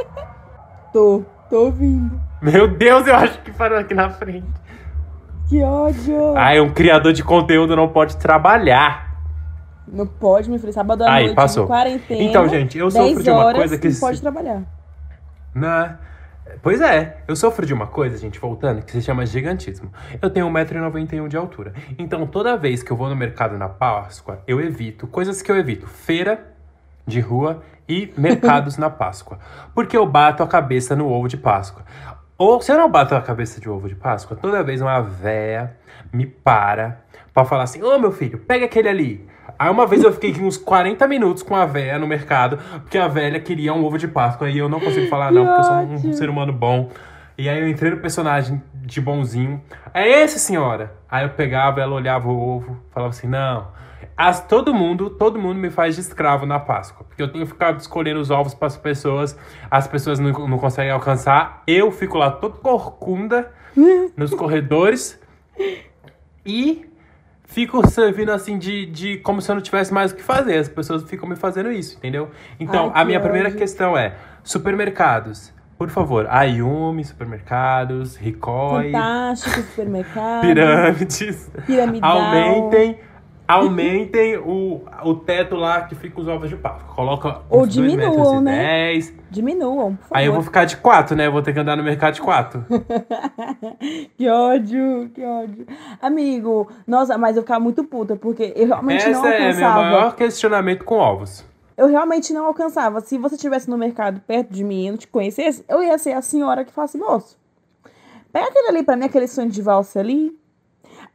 [0.93, 2.21] Tô, tô ouvindo.
[2.41, 4.47] Meu Deus, eu acho que parou aqui na frente.
[5.49, 6.37] Que ódio.
[6.37, 9.13] Ai, um criador de conteúdo não pode trabalhar.
[9.85, 10.71] Não pode, meu filho.
[10.71, 11.67] Sábado à Aí, noite, passou.
[11.67, 12.23] quarentena.
[12.23, 14.63] Então, gente, eu 10 sofro de uma coisa que não pode trabalhar.
[15.53, 15.99] Na...
[16.61, 19.91] Pois é, eu sofro de uma coisa, gente, voltando, que se chama gigantismo.
[20.21, 21.73] Eu tenho 1,91m de altura.
[21.97, 25.57] Então, toda vez que eu vou no mercado na Páscoa, eu evito coisas que eu
[25.57, 26.54] evito: feira
[27.05, 29.39] de rua e mercados na Páscoa.
[29.73, 31.83] Porque eu bato a cabeça no ovo de Páscoa.
[32.37, 35.77] Ou se eu não bato a cabeça de ovo de Páscoa, toda vez uma véia
[36.11, 37.01] me para
[37.33, 39.27] pra falar assim: Ô meu filho, pega aquele ali.
[39.57, 43.07] Aí uma vez eu fiquei uns 40 minutos com a véia no mercado, porque a
[43.07, 46.09] velha queria um ovo de Páscoa e eu não consigo falar não, porque eu sou
[46.09, 46.89] um ser humano bom.
[47.37, 49.61] E aí eu entrei no personagem de bonzinho.
[49.93, 50.93] É esse, senhora?
[51.09, 53.67] Aí eu pegava, ela olhava o ovo, falava assim: não.
[54.15, 57.05] As, todo mundo, todo mundo me faz de escravo na Páscoa.
[57.07, 59.37] Porque eu tenho que ficar escolhendo os ovos para as pessoas,
[59.69, 61.63] as pessoas não, não conseguem alcançar.
[61.67, 63.51] Eu fico lá todo corcunda
[64.15, 65.19] nos corredores
[66.45, 66.85] e
[67.43, 70.57] fico servindo assim de, de como se eu não tivesse mais o que fazer.
[70.57, 72.29] As pessoas ficam me fazendo isso, entendeu?
[72.59, 73.57] Então, Ai, a minha que primeira ódio.
[73.59, 75.53] questão é: supermercados.
[75.77, 80.41] Por favor, Ayumi, supermercados, Ricói, Fantástico, supermercado.
[80.41, 81.51] pirâmides.
[81.65, 82.17] Piramidal.
[82.17, 82.97] Aumentem,
[83.47, 86.93] aumentem o, o teto lá que fica os ovos de Páscoa.
[86.95, 88.57] Coloca Ou diminuam, né?
[88.63, 89.13] dez.
[89.29, 90.17] Diminuam, por favor.
[90.17, 91.27] Aí eu vou ficar de quatro, né?
[91.27, 92.65] Eu vou ter que andar no mercado de quatro.
[94.17, 95.67] Que ódio, que ódio.
[96.01, 99.81] Amigo, nossa, mas eu ficava muito puta, porque eu realmente não Esse é meu alcançava.
[99.83, 101.45] maior questionamento com ovos.
[101.77, 103.01] Eu realmente não alcançava.
[103.01, 106.13] Se você estivesse no mercado perto de mim e não te conhecesse, eu ia ser
[106.13, 107.37] a senhora que fala assim, moço,
[108.31, 110.33] pega aquele ali pra mim, aquele sonho de valsa ali.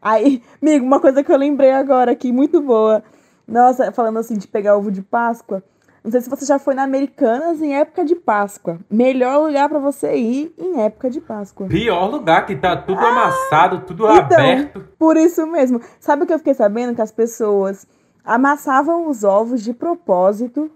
[0.00, 3.02] Aí, amigo, uma coisa que eu lembrei agora aqui, muito boa.
[3.46, 5.62] Nossa, falando assim de pegar ovo de Páscoa.
[6.02, 8.78] Não sei se você já foi na Americanas em época de Páscoa.
[8.90, 11.66] Melhor lugar pra você ir em época de Páscoa.
[11.66, 14.80] Pior lugar, que tá tudo amassado, tudo Então, aberto.
[14.98, 15.78] por isso mesmo.
[15.98, 16.94] Sabe o que eu fiquei sabendo?
[16.94, 17.86] Que as pessoas
[18.24, 20.70] amassavam os ovos de propósito,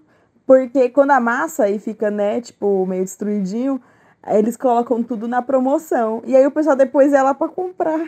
[0.45, 3.81] porque quando amassa e fica, né, tipo, meio destruidinho,
[4.27, 6.21] eles colocam tudo na promoção.
[6.27, 7.99] E aí o pessoal depois ia lá pra comprar.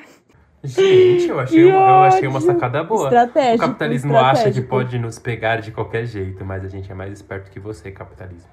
[0.67, 3.05] Gente, eu achei, uma, eu achei uma sacada boa.
[3.05, 4.67] Estratégico, o capitalismo acha que estratégico.
[4.67, 8.49] pode nos pegar de qualquer jeito, mas a gente é mais esperto que você, capitalismo.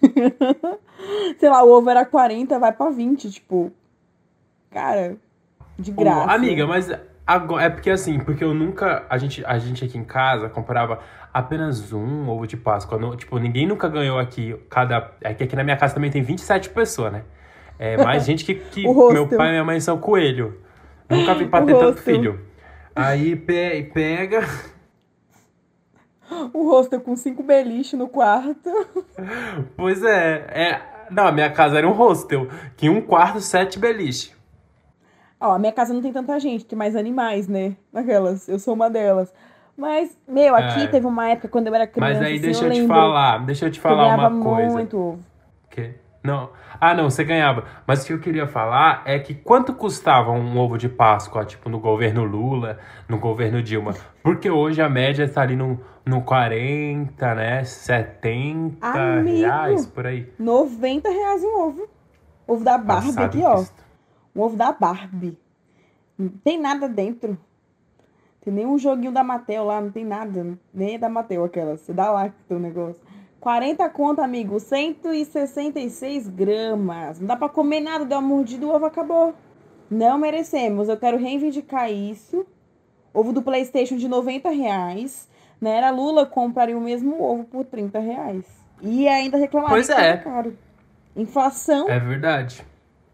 [1.38, 3.72] Sei lá, o ovo era 40, vai pra 20, tipo.
[4.70, 5.16] Cara,
[5.78, 6.32] de Ô, graça.
[6.32, 6.90] amiga, mas
[7.26, 9.04] agora, é porque assim, porque eu nunca.
[9.08, 11.00] A gente, a gente aqui em casa comprava
[11.32, 12.98] apenas um ovo de Páscoa.
[12.98, 14.54] Não- tipo, ninguém nunca ganhou aqui.
[14.70, 15.12] Cada.
[15.20, 17.22] É que aqui na minha casa também tem 27 pessoas, né?
[17.78, 20.60] É mais gente que, que meu pai e minha mãe são coelho.
[21.08, 22.02] Nunca vi pra O ter tanto hostel.
[22.14, 22.40] filho.
[22.94, 24.40] Aí pe- pega.
[26.52, 28.70] O rosto com cinco beliches no quarto.
[29.76, 30.80] Pois é, é.
[31.10, 32.48] Não, a minha casa era um hostel.
[32.76, 34.34] Que um quarto, sete beliche.
[35.40, 37.76] Ó, a minha casa não tem tanta gente, tem mais animais, né?
[37.94, 39.32] Aquelas, eu sou uma delas.
[39.76, 40.86] Mas, meu, aqui É.
[40.88, 42.14] teve uma época quando eu era criança.
[42.14, 44.42] Mas aí assim, deixa eu, te lembro falar, deixa eu te eu falar ganhava uma
[44.44, 44.72] coisa.
[44.72, 45.18] muito?
[46.26, 46.50] Não.
[46.80, 47.64] Ah, não, você ganhava.
[47.86, 51.68] Mas o que eu queria falar é que quanto custava um ovo de Páscoa, tipo,
[51.70, 53.94] no governo Lula, no governo Dilma?
[54.24, 57.62] Porque hoje a média tá ali no, no 40, né?
[57.62, 59.38] 70 Amigo.
[59.38, 60.32] reais, por aí.
[60.36, 61.88] 90 reais um ovo.
[62.44, 63.54] Ovo da Barbie Passado aqui, ó.
[63.54, 63.84] Cristo.
[64.34, 65.38] Um ovo da Barbie.
[66.18, 67.38] Não tem nada dentro.
[68.44, 70.58] Tem nem um joguinho da Mattel lá, não tem nada.
[70.74, 71.76] Nem é da Mattel aquela.
[71.76, 73.00] Você dá lá que tem o negócio.
[73.40, 74.58] 40 conto, amigo.
[74.58, 77.20] 166 gramas.
[77.20, 78.04] Não dá pra comer nada.
[78.04, 79.34] Deu uma mordida, o ovo acabou.
[79.90, 80.88] Não merecemos.
[80.88, 82.44] Eu quero reivindicar isso.
[83.14, 85.28] Ovo do Playstation de 90 reais.
[85.60, 88.44] Na era Lula, compraria o mesmo ovo por 30 reais.
[88.82, 90.16] E ainda reclamaria Pois que é.
[90.18, 90.56] caro.
[91.14, 91.88] Inflação.
[91.88, 92.62] É verdade.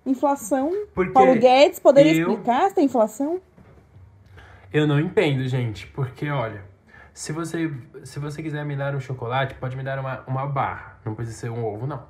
[0.05, 0.73] Inflação.
[0.95, 3.41] Porque Paulo Guedes poderia eu- explicar essa inflação?
[4.73, 5.87] eu não entendo, gente.
[5.89, 6.65] Porque, olha,
[7.15, 7.73] se você,
[8.05, 10.99] se você quiser me dar um chocolate, pode me dar uma, uma barra.
[11.05, 12.03] Não precisa ser um ovo, não.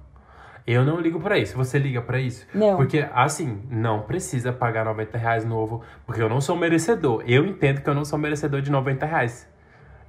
[0.65, 1.57] Eu não ligo pra isso.
[1.57, 2.47] Você liga pra isso?
[2.55, 2.77] Não.
[2.77, 7.25] Porque, assim, não precisa pagar 90 reais no ovo, porque eu não sou merecedor.
[7.27, 9.49] Eu entendo que eu não sou merecedor de 90 reais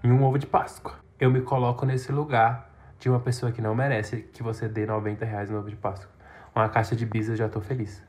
[0.04, 0.94] em um ovo de Páscoa.
[1.20, 2.70] Eu me coloco nesse lugar
[3.00, 6.12] de uma pessoa que não merece que você dê 90 reais no ovo de Páscoa.
[6.56, 8.04] Uma caixa de bis eu já tô feliz.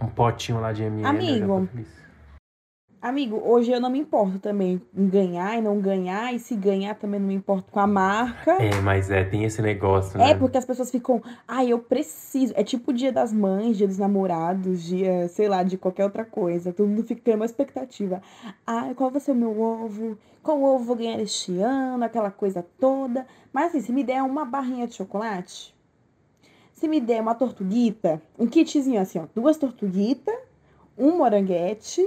[0.00, 1.60] Um potinho lá de M&M eu já Amigo.
[1.60, 2.01] tô feliz.
[3.02, 6.32] Amigo, hoje eu não me importo também em ganhar e não ganhar.
[6.32, 8.52] E se ganhar também não me importo com a marca.
[8.62, 10.30] É, mas é, tem esse negócio, né?
[10.30, 12.52] É, porque as pessoas ficam, ai, eu preciso.
[12.56, 16.24] É tipo o dia das mães, dia dos namorados, dia, sei lá, de qualquer outra
[16.24, 16.72] coisa.
[16.72, 18.22] Todo mundo fica com uma expectativa.
[18.64, 20.16] Ai, qual vai ser o meu ovo?
[20.40, 22.04] Qual ovo vou ganhar este ano?
[22.04, 23.26] Aquela coisa toda.
[23.52, 25.74] Mas assim, se me der uma barrinha de chocolate,
[26.72, 30.36] se me der uma tortuguita, um kitzinho assim, ó, duas tortuguitas,
[30.96, 32.00] um moranguete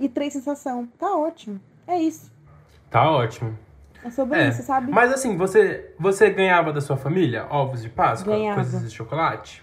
[0.00, 0.88] e três sensação.
[0.98, 1.60] Tá ótimo.
[1.86, 2.32] É isso.
[2.90, 3.56] Tá ótimo.
[4.02, 4.90] É sobre É, isso, sabe?
[4.90, 8.34] Mas assim, você, você ganhava da sua família ovos de Páscoa?
[8.34, 8.62] Ganhava.
[8.62, 9.62] Coisas de chocolate?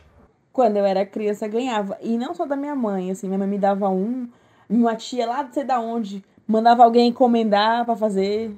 [0.54, 1.98] Quando eu era criança, ganhava.
[2.02, 4.30] E não só da minha mãe, assim, minha mãe me dava um,
[4.70, 8.56] minha tia lá de sei da onde, mandava alguém encomendar pra fazer.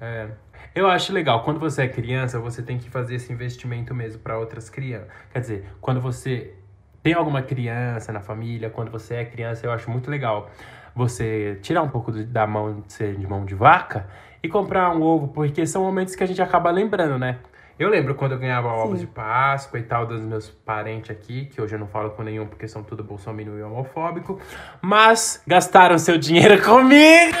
[0.00, 0.28] É.
[0.74, 4.38] Eu acho legal, quando você é criança, você tem que fazer esse investimento mesmo para
[4.38, 5.08] outras crianças.
[5.30, 6.54] Quer dizer, quando você
[7.02, 10.50] tem alguma criança na família, quando você é criança, eu acho muito legal
[10.94, 14.08] você tirar um pouco da mão de ser de mão de vaca
[14.42, 17.38] e comprar um ovo, porque são momentos que a gente acaba lembrando, né?
[17.78, 21.60] Eu lembro quando eu ganhava ovos de Páscoa e tal dos meus parentes aqui, que
[21.60, 24.38] hoje eu não falo com nenhum porque são tudo bolsominion e homofóbico,
[24.80, 27.36] mas gastaram seu dinheiro comigo!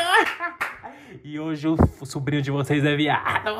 [1.22, 3.50] E hoje o sobrinho de vocês é viado.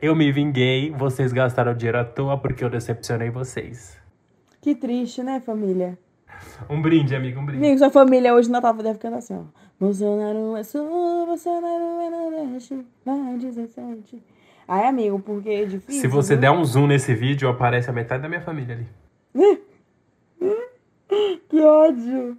[0.00, 4.00] Eu me vinguei, vocês gastaram dinheiro à toa porque eu decepcionei vocês.
[4.60, 5.98] Que triste, né, família?
[6.68, 7.64] Um brinde, amigo, um brinde.
[7.64, 9.42] Amigo, sua família hoje no Natal deve cantar assim, ó.
[9.78, 14.22] Bolsonaro é sul, Bolsonaro é nordeste, vai 17.
[14.66, 16.00] Ai, amigo, porque é difícil.
[16.00, 16.42] Se você viu?
[16.42, 18.86] der um zoom nesse vídeo, aparece a metade da minha família ali.
[21.48, 22.38] Que ódio!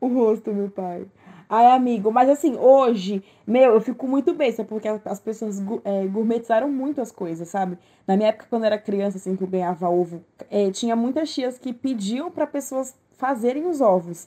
[0.00, 1.06] O rosto, meu pai.
[1.48, 6.68] Ai, amigo, mas assim, hoje, meu, eu fico muito besta, porque as pessoas é, gourmetizaram
[6.70, 7.78] muito as coisas, sabe?
[8.06, 11.32] Na minha época, quando eu era criança, assim, que eu ganhava ovo, é, tinha muitas
[11.32, 14.26] tias que pediam pra pessoas fazerem os ovos.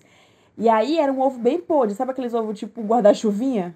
[0.57, 3.75] E aí era um ovo bem podre, sabe aqueles ovos tipo guarda-chuvinha?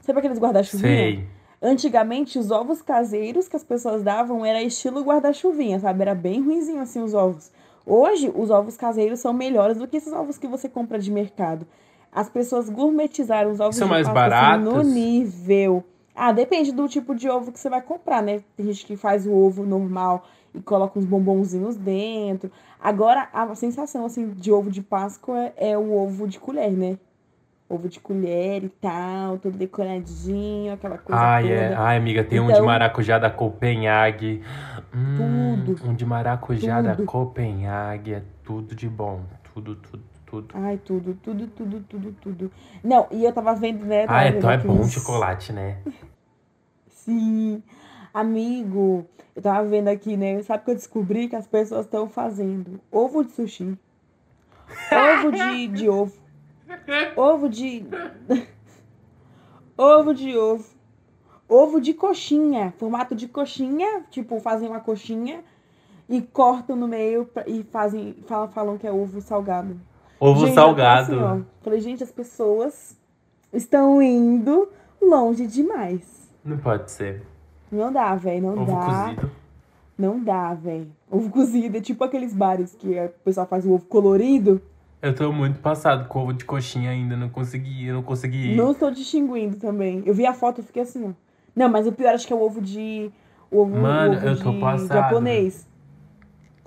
[0.00, 0.88] Sabe aqueles guarda-chuvinha?
[0.96, 1.26] Sei.
[1.60, 6.02] Antigamente, os ovos caseiros que as pessoas davam era estilo guarda-chuvinha, sabe?
[6.02, 7.50] Era bem ruinzinho assim os ovos.
[7.84, 11.66] Hoje, os ovos caseiros são melhores do que esses ovos que você compra de mercado.
[12.12, 14.92] As pessoas gourmetizaram os ovos São de mais Páscoa, assim, no baratos?
[14.92, 15.84] nível.
[16.14, 18.40] Ah, depende do tipo de ovo que você vai comprar, né?
[18.56, 20.24] Tem gente que faz o ovo normal
[20.54, 22.50] e coloca uns bombonzinhos dentro.
[22.80, 26.96] Agora, a sensação assim de ovo de Páscoa é o ovo de colher, né?
[27.68, 31.54] Ovo de colher e tal, todo decoradinho, aquela coisa Ai, toda.
[31.54, 31.74] é.
[31.74, 34.42] Ai, amiga, tem um de Então- maracujá da Copenhague.
[34.94, 35.88] Hum, Tudo.
[35.90, 37.04] Um de maracujá da Tudo.
[37.06, 38.14] Copenhague.
[38.14, 39.20] É tudo de bom.
[39.52, 40.48] Tudo, tudo, tudo.
[40.54, 42.52] Ai, tudo, tudo, tudo, tudo, tudo.
[42.82, 44.06] Não, e eu tava vendo, né?
[44.06, 45.78] tava Ah, é, então é aqui bom uns- chocolate, né?
[46.88, 47.62] Sim.
[48.12, 50.42] Amigo, eu tava vendo aqui, né?
[50.42, 53.78] Sabe que eu descobri que as pessoas estão fazendo ovo de sushi,
[54.92, 56.18] ovo de, de ovo,
[57.16, 57.84] ovo de.
[59.76, 60.64] ovo de ovo,
[61.48, 65.44] ovo de coxinha, formato de coxinha, tipo, fazem uma coxinha
[66.08, 69.80] e cortam no meio e fazem, falam, falam que é ovo salgado.
[70.18, 71.12] Ovo Gente, salgado.
[71.12, 71.40] assim, ó.
[71.62, 72.98] Falei, gente, as pessoas
[73.52, 74.68] estão indo
[75.00, 76.28] longe demais.
[76.44, 77.22] Não pode ser.
[77.70, 78.84] Não dá, velho, não Ovo dá.
[79.04, 79.30] cozido.
[79.98, 80.88] Não dá, velho.
[81.10, 84.60] Ovo cozido é tipo aqueles bares que a pessoa faz o ovo colorido.
[85.02, 88.54] Eu tô muito passado com ovo de coxinha ainda, não consegui, eu não consegui.
[88.56, 90.02] Não estou distinguindo também.
[90.06, 91.12] Eu vi a foto e fiquei assim, ó.
[91.54, 93.10] Não, mas o pior acho que é o ovo de.
[93.50, 94.88] O ovo, Mano, o ovo eu tô de passado.
[94.88, 95.68] japonês.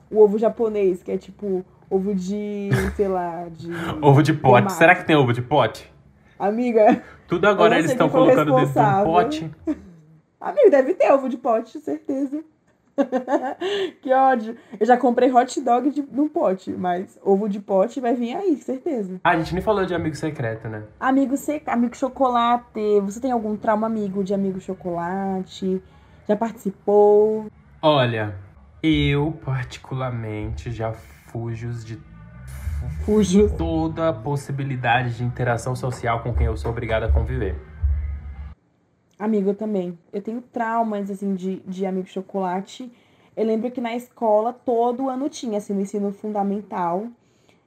[0.10, 3.70] O ovo japonês, que é tipo ovo de, sei lá, de.
[4.02, 4.64] Ovo de pote.
[4.64, 4.74] tomate.
[4.74, 5.92] Será que tem ovo de pote?
[6.40, 9.52] Amiga, Tudo agora eles estão o colocando dentro de um pote.
[10.42, 12.44] amigo, deve ter ovo de pote, certeza.
[14.02, 14.58] que ódio.
[14.80, 18.58] Eu já comprei hot dog de, num pote, mas ovo de pote vai vir aí,
[18.58, 19.20] certeza.
[19.24, 20.84] Ah, a gente nem falou de amigo secreto, né?
[21.00, 23.00] Amigo seca, amigo chocolate.
[23.02, 25.82] Você tem algum trauma amigo de amigo chocolate?
[26.28, 27.48] Já participou?
[27.82, 28.36] Olha,
[28.84, 32.00] eu particularmente já fujo de
[33.06, 33.50] Fujo.
[33.58, 37.56] toda a possibilidade de interação social com quem eu sou obrigado a conviver.
[39.22, 39.96] Amigo, também.
[40.12, 42.92] Eu tenho traumas, assim, de, de amigo chocolate.
[43.38, 47.06] Eu lembro que na escola todo ano tinha, assim, no ensino fundamental.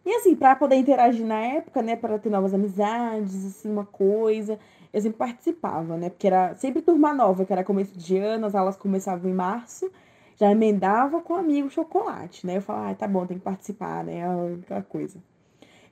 [0.05, 4.59] E, assim, pra poder interagir na época, né, para ter novas amizades, assim, uma coisa,
[4.93, 8.55] eu sempre participava, né, porque era sempre turma nova, que era começo de ano, as
[8.57, 9.89] aulas começavam em março,
[10.37, 12.57] já emendava com amigo chocolate, né.
[12.57, 14.25] Eu falava, ah, tá bom, tem que participar, né,
[14.61, 15.19] aquela coisa.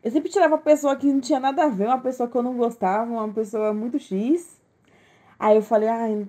[0.03, 2.43] Eu sempre tirava uma pessoa que não tinha nada a ver, uma pessoa que eu
[2.43, 4.61] não gostava, uma pessoa muito X.
[5.43, 6.25] Aí eu falei, ai,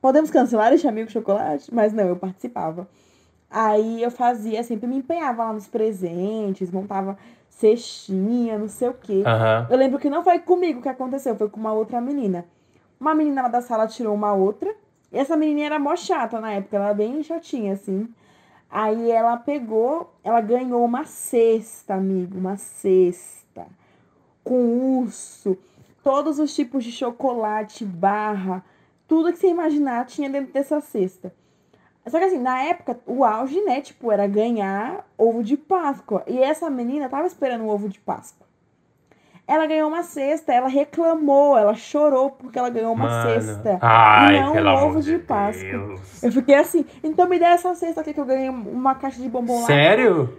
[0.00, 1.74] podemos cancelar esse amigo chocolate?
[1.74, 2.88] Mas não, eu participava.
[3.50, 7.18] Aí eu fazia, sempre me empenhava lá nos presentes, montava
[7.48, 9.24] cestinha, não sei o quê.
[9.26, 9.66] Aham.
[9.68, 12.44] Eu lembro que não foi comigo que aconteceu, foi com uma outra menina.
[13.00, 14.72] Uma menina lá da sala tirou uma outra.
[15.10, 18.08] E essa menininha era mó chata na época, ela era bem chatinha, assim.
[18.70, 23.66] Aí ela pegou, ela ganhou uma cesta, amigo, uma cesta.
[24.44, 25.58] Com urso,
[26.02, 28.64] todos os tipos de chocolate, barra,
[29.06, 31.32] tudo que você imaginar tinha dentro dessa cesta.
[32.06, 36.24] Só que assim, na época, o auge, né, tipo, era ganhar ovo de Páscoa.
[36.26, 38.46] E essa menina tava esperando um ovo de Páscoa.
[39.46, 43.28] Ela ganhou uma cesta, ela reclamou, ela chorou porque ela ganhou uma Mano.
[43.28, 43.78] cesta.
[43.80, 45.68] Ai, e não pelo um ovo de, de Páscoa.
[45.68, 46.22] Deus.
[46.22, 49.28] Eu fiquei assim, então me dê essa cesta aqui que eu ganhei uma caixa de
[49.28, 49.66] bombom lá.
[49.66, 50.38] Sério?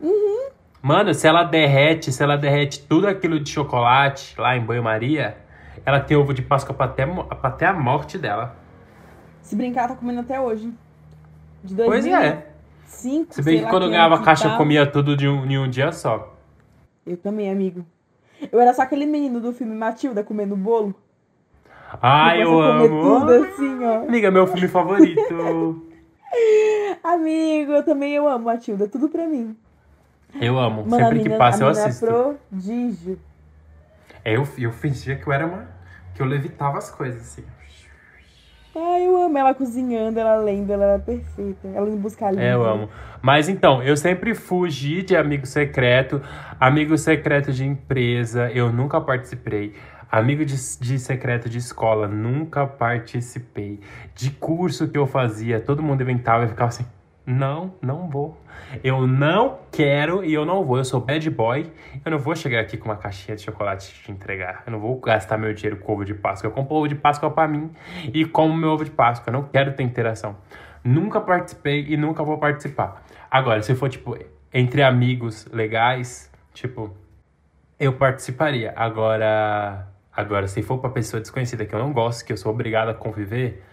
[0.00, 0.53] Uhum.
[0.84, 5.34] Mano, se ela derrete, se ela derrete tudo aquilo de chocolate lá em banho-maria,
[5.82, 8.54] ela tem ovo de Páscoa pra até, pra até a morte dela.
[9.40, 10.70] Se brincar, tá comendo até hoje.
[11.62, 12.46] De Pois 2005, é.
[13.32, 14.58] Se bem que quando eu ganhava caixa, eu tá.
[14.58, 16.36] comia tudo de um, em um dia só.
[17.06, 17.86] Eu também, amigo.
[18.52, 20.94] Eu era só aquele menino do filme Matilda comendo bolo.
[22.02, 23.20] Ai, Depois eu amo.
[23.20, 24.06] tudo assim, ó.
[24.06, 25.82] Amiga, meu filme favorito.
[27.02, 29.56] Amigo, eu também eu amo Matilda, tudo pra mim.
[30.40, 30.84] Eu amo.
[30.84, 32.06] Mano, Sempre que menina, passa, a eu menina assisto.
[32.06, 33.18] é prodígio.
[34.24, 35.66] É, eu, eu fingia que eu era uma.
[36.14, 37.44] que eu levitava as coisas, assim.
[38.76, 41.68] Ai, eu amo ela cozinhando, ela lendo, ela era perfeita.
[41.68, 42.44] Ela indo buscar livro.
[42.44, 42.88] É, eu amo.
[43.22, 46.20] Mas então, eu sempre fugi de amigo secreto.
[46.58, 49.74] Amigo secreto de empresa, eu nunca participei.
[50.10, 53.78] Amigo de, de secreto de escola, nunca participei.
[54.14, 56.86] De curso que eu fazia, todo mundo inventava e ficava assim:
[57.26, 58.38] não, não vou.
[58.82, 60.76] Eu não quero e eu não vou.
[60.76, 61.72] Eu sou bad boy.
[62.04, 64.62] Eu não vou chegar aqui com uma caixinha de chocolate te entregar.
[64.66, 66.48] Eu não vou gastar meu dinheiro com ovo de Páscoa.
[66.48, 67.70] Eu compro ovo de Páscoa pra mim
[68.12, 69.30] e como meu ovo de Páscoa.
[69.30, 70.36] Eu não quero ter interação.
[70.82, 73.02] Nunca participei e nunca vou participar.
[73.30, 74.18] Agora, se for, tipo,
[74.52, 76.94] entre amigos legais, tipo,
[77.80, 78.74] eu participaria.
[78.76, 82.90] Agora, agora se for pra pessoa desconhecida que eu não gosto, que eu sou obrigado
[82.90, 83.64] a conviver,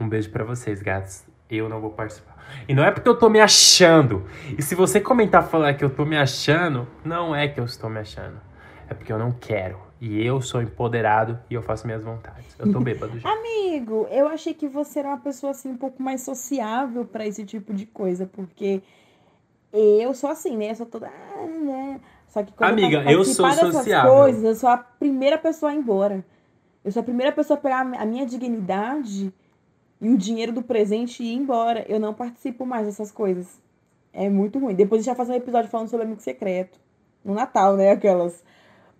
[0.00, 1.35] um beijo pra vocês, gatos.
[1.50, 2.36] Eu não vou participar.
[2.68, 4.24] E não é porque eu tô me achando.
[4.56, 7.88] E se você comentar falar que eu tô me achando, não é que eu estou
[7.88, 8.40] me achando.
[8.88, 9.78] É porque eu não quero.
[10.00, 12.54] E eu sou empoderado e eu faço minhas vontades.
[12.58, 13.28] Eu tô bêbado já.
[13.32, 17.44] Amigo, eu achei que você era uma pessoa assim um pouco mais sociável pra esse
[17.44, 18.82] tipo de coisa, porque
[19.72, 20.70] eu sou assim, né?
[20.70, 21.08] Eu sou toda.
[21.08, 22.00] ah, né?
[22.28, 24.12] Só que quando Amiga, eu, eu sou sociável.
[24.12, 26.24] coisas, eu sou a primeira pessoa a ir embora.
[26.84, 29.32] Eu sou a primeira pessoa a pegar a minha dignidade
[30.00, 31.84] e o dinheiro do presente ir embora.
[31.88, 33.60] Eu não participo mais dessas coisas.
[34.12, 34.74] É muito ruim.
[34.74, 36.78] Depois a gente vai fazer um episódio falando sobre amigo secreto.
[37.24, 37.90] No Natal, né?
[37.90, 38.42] Aquelas.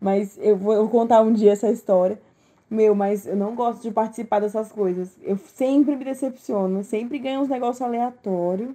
[0.01, 2.20] Mas eu vou, eu vou contar um dia essa história.
[2.68, 5.16] Meu, mas eu não gosto de participar dessas coisas.
[5.22, 6.82] Eu sempre me decepciono.
[6.82, 8.74] Sempre ganho uns negócios aleatórios.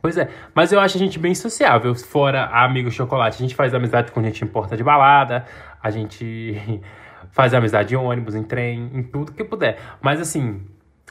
[0.00, 3.36] Pois é, mas eu acho a gente bem sociável, fora amigo chocolate.
[3.36, 5.44] A gente faz amizade com gente em porta de balada,
[5.82, 6.82] a gente
[7.30, 9.78] faz amizade em ônibus, em trem, em tudo que puder.
[10.00, 10.62] Mas assim,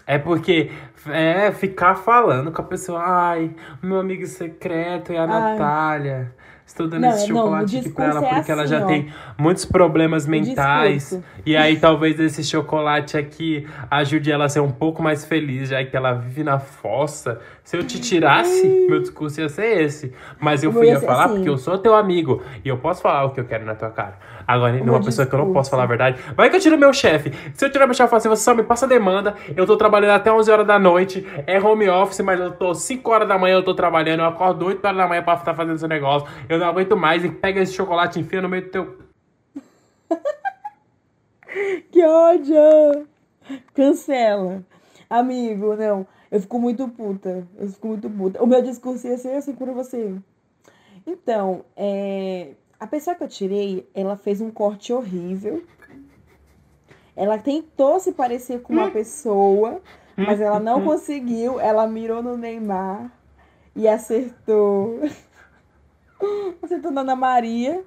[0.08, 0.72] é porque
[1.08, 5.28] é ficar falando com a pessoa, ai, meu amigo secreto é a Ai.
[5.28, 6.34] Natália.
[6.66, 8.88] Estou dando Não, esse não, chocolate aqui pra ela é porque ela assim, já ó.
[8.88, 11.04] tem muitos problemas mentais.
[11.04, 11.26] discurso.
[11.46, 15.84] E aí talvez esse chocolate aqui ajude ela a ser um pouco mais feliz, já
[15.84, 17.42] que ela vive na fossa.
[17.62, 20.14] Se eu te tirasse, meu discurso ia ser esse.
[20.40, 21.36] Mas eu fui ia falar assim.
[21.36, 23.90] porque eu sou teu amigo e eu posso falar o que eu quero na tua
[23.90, 24.18] cara.
[24.52, 26.78] Agora, numa meu pessoa que eu não posso falar a verdade, vai que eu tiro
[26.78, 27.32] meu chefe.
[27.54, 29.78] Se eu tirar meu chefe e falar assim, você só me passa demanda, eu tô
[29.78, 33.38] trabalhando até 11 horas da noite, é home office, mas eu tô 5 horas da
[33.38, 36.28] manhã, eu tô trabalhando, eu acordo 8 horas da manhã pra estar fazendo esse negócio,
[36.50, 38.98] eu não aguento mais, e pega esse chocolate e enfia no meio do teu...
[41.92, 43.08] Que ódio!
[43.74, 44.64] Cancela.
[45.10, 46.08] Amigo, não.
[46.32, 47.46] Eu fico muito puta.
[47.58, 48.42] Eu fico muito puta.
[48.42, 50.16] O meu discurso ia ser assim pra você.
[51.06, 52.52] Então, é...
[52.82, 55.64] a pessoa que eu tirei, ela fez um corte horrível.
[57.16, 59.80] Ela tentou se parecer com uma pessoa,
[60.18, 61.60] mas ela não conseguiu.
[61.60, 63.12] Ela mirou no Neymar
[63.76, 65.00] e acertou.
[66.62, 67.84] acertou na Ana Maria.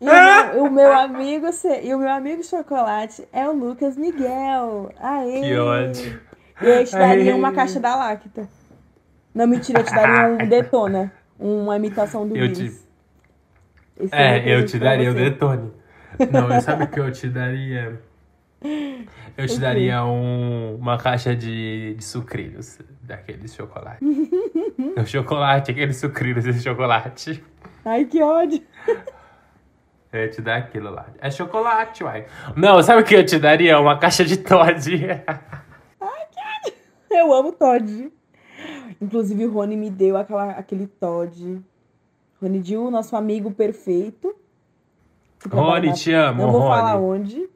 [0.00, 1.46] E o meu, o meu amigo
[1.82, 4.90] e o meu amigo chocolate é o Lucas Miguel.
[5.00, 5.40] Aê!
[5.42, 6.20] Que ódio.
[6.60, 7.38] E eu te daria Aê.
[7.38, 8.48] uma caixa da Lacta.
[9.34, 11.12] Não, mentira, eu te daria um Detona.
[11.38, 12.74] Uma imitação do Eu Willis.
[12.80, 12.91] te-
[13.98, 15.70] Esse É, meu eu te daria o detone.
[16.30, 18.00] Não, sabe o que eu te daria?
[19.36, 24.04] Eu te daria um- uma caixa de, de sucrilhos, daqueles chocolate.
[24.96, 27.42] o chocolate, aqueles sucrilhos de chocolate.
[27.84, 28.62] Ai, que ódio.
[30.12, 31.06] Eu ia te dar aquilo lá.
[31.18, 32.26] É chocolate, uai.
[32.54, 33.80] Não, sabe o que eu te daria?
[33.80, 35.00] Uma caixa de Todd.
[37.10, 38.12] Eu amo Todd.
[39.00, 41.62] Inclusive, o Rony me deu aquela, aquele Todd.
[42.42, 44.34] Rony Dil, nosso amigo perfeito.
[45.50, 47.20] Rony, na- te amo, Não vou falar Rony.
[47.20, 47.48] onde.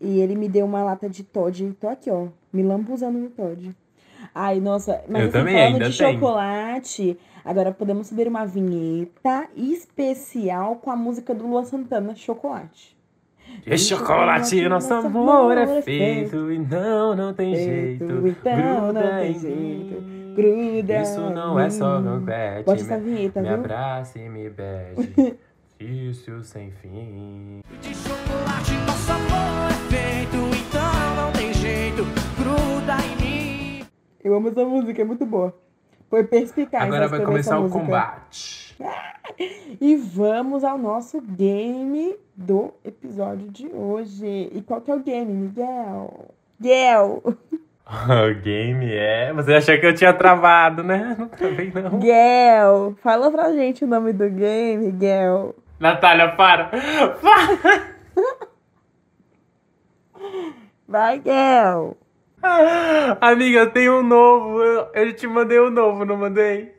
[0.00, 1.72] E ele me deu uma lata de Todd.
[1.80, 2.26] Tô aqui, ó.
[2.52, 3.74] Me lambuzando no Todd.
[4.34, 5.02] Ai, nossa.
[5.08, 6.12] Mas Eu assim, também falando ainda de tenho.
[6.14, 12.94] chocolate, agora podemos subir uma vinheta especial com a música do Luan Santana, Chocolate.
[13.64, 16.52] E chocolate, nosso amor é feito.
[16.52, 18.04] E não, não tem jeito.
[18.26, 20.15] Então não tem em jeito.
[20.36, 21.00] Gruda.
[21.02, 22.64] Isso não é só concrete.
[22.66, 23.56] Bote essa Me, vinheta, me viu?
[23.56, 25.36] abrace e me beije.
[25.80, 27.60] Isso sem fim.
[27.80, 32.02] De chocolate nosso amor é feito, então não tem jeito,
[32.38, 33.16] gruda em
[33.80, 33.86] mim.
[34.22, 35.54] Eu amo essa música, é muito boa.
[36.08, 36.84] Foi perspicaz.
[36.84, 37.80] Agora vai essa começar o música.
[37.80, 38.76] combate.
[39.80, 44.50] E vamos ao nosso game do episódio de hoje.
[44.54, 46.30] E qual que é o game, Miguel?
[46.60, 47.22] Miguel!
[47.86, 49.32] O game é.
[49.32, 51.14] Você achou que eu tinha travado, né?
[51.18, 51.92] Não travei, não.
[51.92, 52.96] Miguel!
[53.00, 55.54] Fala pra gente o nome do game, Miguel.
[55.78, 56.70] Natália, para!
[57.20, 57.96] Para!
[60.88, 61.96] Vai, Miguel!
[63.20, 64.62] Amiga, eu tenho um novo.
[64.62, 66.74] Eu, eu te mandei um novo, não mandei?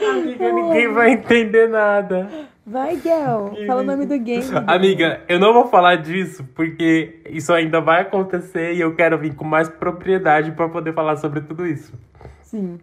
[0.00, 2.28] Amiga, ninguém vai entender nada.
[2.70, 3.52] Vai, Miguel!
[3.66, 4.44] Fala o nome do game.
[4.64, 9.34] Amiga, eu não vou falar disso porque isso ainda vai acontecer e eu quero vir
[9.34, 11.92] com mais propriedade pra poder falar sobre tudo isso.
[12.42, 12.78] Sim.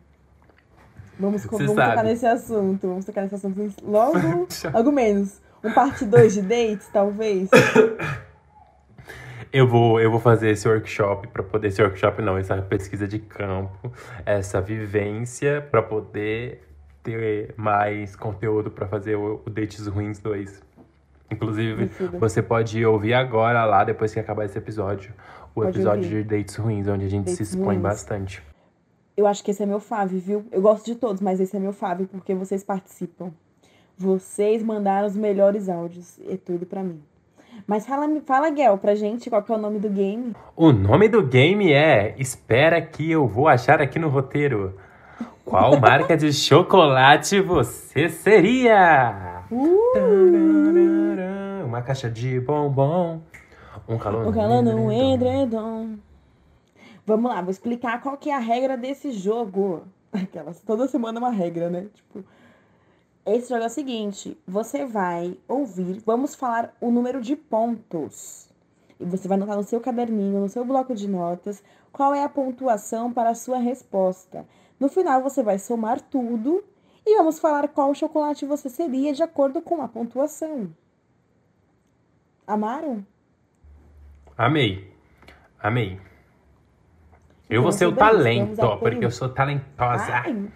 [1.18, 1.90] Vamos, Cê vamos sabe.
[1.92, 2.86] tocar nesse assunto.
[2.86, 4.20] Vamos tocar nesse assunto logo,
[4.74, 5.42] logo menos.
[5.64, 7.50] Um parte 2 de dates, talvez.
[9.54, 13.20] Eu vou, eu vou fazer esse workshop para poder esse workshop não, essa pesquisa de
[13.20, 13.90] campo,
[14.26, 16.67] essa vivência para poder
[17.08, 20.62] ter mais conteúdo para fazer o, o Dates Ruins 2.
[21.32, 21.90] Inclusive,
[22.20, 25.14] você pode ouvir agora lá depois que acabar esse episódio,
[25.56, 26.24] o Pode episódio ouvir.
[26.24, 27.82] de Dates Ruins, onde a gente se Dates expõe ruins.
[27.82, 28.44] bastante.
[29.16, 30.46] Eu acho que esse é meu fave, viu?
[30.52, 33.32] Eu gosto de todos, mas esse é meu fave porque vocês participam.
[33.98, 36.20] Vocês mandaram os melhores áudios.
[36.30, 37.02] É tudo pra mim.
[37.66, 40.36] Mas fala, fala Gel, pra gente qual que é o nome do game.
[40.56, 44.76] O nome do game é Espera que eu vou achar aqui no roteiro.
[45.48, 49.46] Qual marca de chocolate você seria?
[49.94, 53.22] Tararara, Uma caixa de bombom.
[53.88, 56.00] Um calor O calor no edredom.
[57.06, 59.84] Vamos lá, vou explicar qual que é a regra desse jogo.
[60.12, 61.88] Aquelas, toda semana é uma regra, né?
[61.94, 62.26] Tipo,
[63.26, 68.50] esse jogo é o seguinte: você vai ouvir, vamos falar o número de pontos.
[69.00, 72.28] E você vai anotar no seu caderninho, no seu bloco de notas, qual é a
[72.28, 74.46] pontuação para a sua resposta.
[74.80, 76.64] No final, você vai somar tudo
[77.06, 80.70] e vamos falar qual chocolate você seria de acordo com a pontuação.
[82.46, 83.06] Amaram?
[84.38, 84.94] Amei.
[85.60, 86.00] Amei.
[87.50, 90.14] Eu Então, vou ser o bem, talento, porque eu sou talentosa.
[90.14, 90.52] Ai.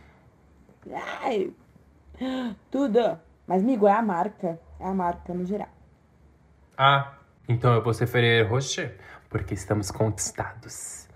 [1.24, 1.54] Ai.
[2.70, 3.20] Tudo.
[3.48, 4.60] Mas, amigo, é a marca.
[4.80, 5.70] É a marca no geral.
[6.78, 7.14] Ah,
[7.48, 8.98] então eu vou ser Ferreiro Rocher,
[9.30, 11.08] porque estamos conquistados.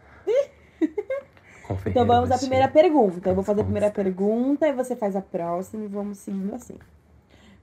[1.85, 3.29] Então vamos à primeira pergunta.
[3.29, 6.77] Eu vou fazer a primeira pergunta e você faz a próxima e vamos seguindo assim.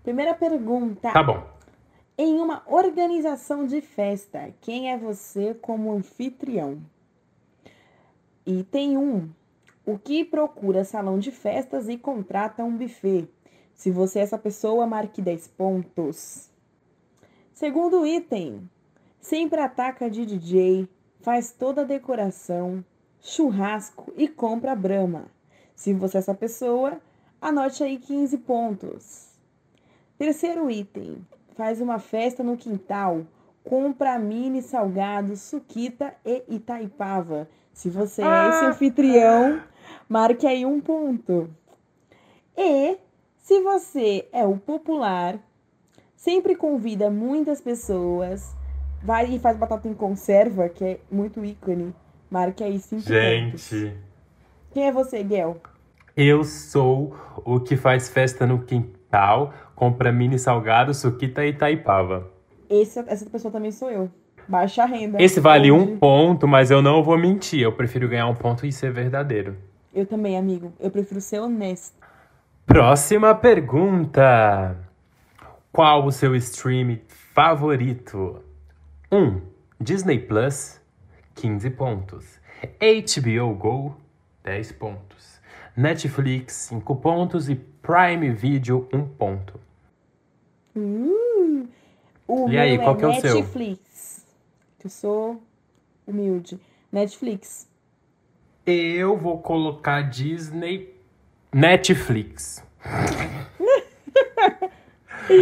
[0.03, 1.13] Primeira pergunta.
[1.13, 1.43] Tá bom.
[2.19, 6.79] Em uma organização de festa, quem é você como anfitrião?
[8.47, 9.31] Item 1.
[9.87, 13.29] O que procura salão de festas e contrata um buffet?
[13.75, 16.51] Se você é essa pessoa, marque 10 pontos.
[17.53, 18.69] Segundo item.
[19.21, 20.89] Sempre ataca de DJ,
[21.21, 22.85] faz toda a decoração,
[23.23, 25.27] churrasco e compra brama.
[25.75, 27.01] Se você é essa pessoa,
[27.41, 29.29] anote aí 15 pontos.
[30.19, 31.25] Terceiro item.
[31.55, 33.27] Faz uma festa no quintal,
[33.63, 37.49] compra mini salgado, suquita e Itaipava.
[37.73, 39.63] Se você é esse anfitrião,
[40.09, 41.51] marque aí um ponto.
[42.57, 42.97] E
[43.37, 45.39] se você é o popular,
[46.17, 48.55] sempre convida muitas pessoas,
[49.03, 51.95] vai e faz batata em conserva, que é muito ícone,
[52.33, 53.13] marque aí cinco pontos.
[53.15, 53.95] Gente,
[54.73, 55.59] Quem é você, Guel?
[56.17, 57.15] eu sou
[57.45, 62.31] o que faz festa no quintal, compra mini salgado, suquita e Itaipava.
[62.71, 64.11] Esse, essa pessoa também sou eu.
[64.49, 65.23] Baixa renda.
[65.23, 67.61] Esse vale um ponto, mas eu não vou mentir.
[67.61, 69.57] Eu prefiro ganhar um ponto e ser verdadeiro.
[69.95, 70.73] Eu também, amigo.
[70.81, 71.95] Eu prefiro ser honesto.
[72.67, 74.77] Próxima pergunta.
[75.71, 76.99] Qual o seu stream
[77.35, 78.43] favorito?
[79.11, 79.17] 1.
[79.19, 79.41] Um,
[79.81, 80.81] Disney Plus,
[81.35, 82.41] 15 pontos.
[82.81, 83.97] HBO Go,
[84.45, 85.41] 10 pontos.
[85.77, 87.49] Netflix, 5 pontos.
[87.49, 89.61] E Prime Video, 1 ponto.
[90.75, 91.69] Uh,
[92.27, 93.35] o E aí, qual é que é o seu?
[93.37, 94.27] Netflix.
[94.83, 95.43] Eu sou
[96.07, 96.59] humilde.
[96.91, 97.69] Netflix.
[98.65, 100.95] Eu vou colocar Disney
[101.53, 102.65] Netflix.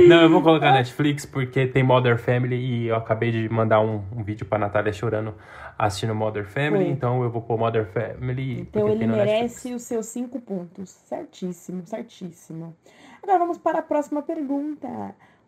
[0.08, 4.02] Não, eu vou colocar Netflix porque tem Mother Family e eu acabei de mandar um,
[4.16, 5.34] um vídeo pra Natália chorando
[5.78, 9.76] assistindo Mother Family, então eu vou pôr Mother Family Então ele merece Netflix.
[9.76, 10.90] os seus cinco pontos.
[10.90, 12.76] Certíssimo, certíssimo.
[13.22, 14.88] Agora vamos para a próxima pergunta.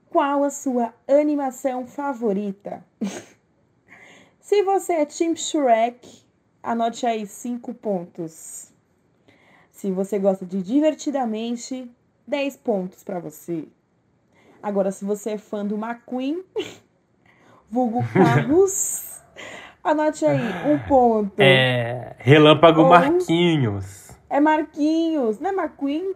[0.08, 2.84] Qual a sua animação favorita?
[4.40, 6.22] Se você é Team Shrek,
[6.62, 8.72] anote aí cinco pontos.
[9.70, 11.90] Se você gosta de Divertidamente,
[12.26, 13.66] 10 pontos para você.
[14.62, 16.42] Agora, se você é fã do McQueen,
[17.70, 19.20] vulgo Carros,
[19.82, 20.40] anote aí
[20.70, 21.32] um ponto.
[21.38, 22.14] É.
[22.18, 24.10] Relâmpago Ou- Marquinhos.
[24.30, 26.14] É Marquinhos, não é McQueen?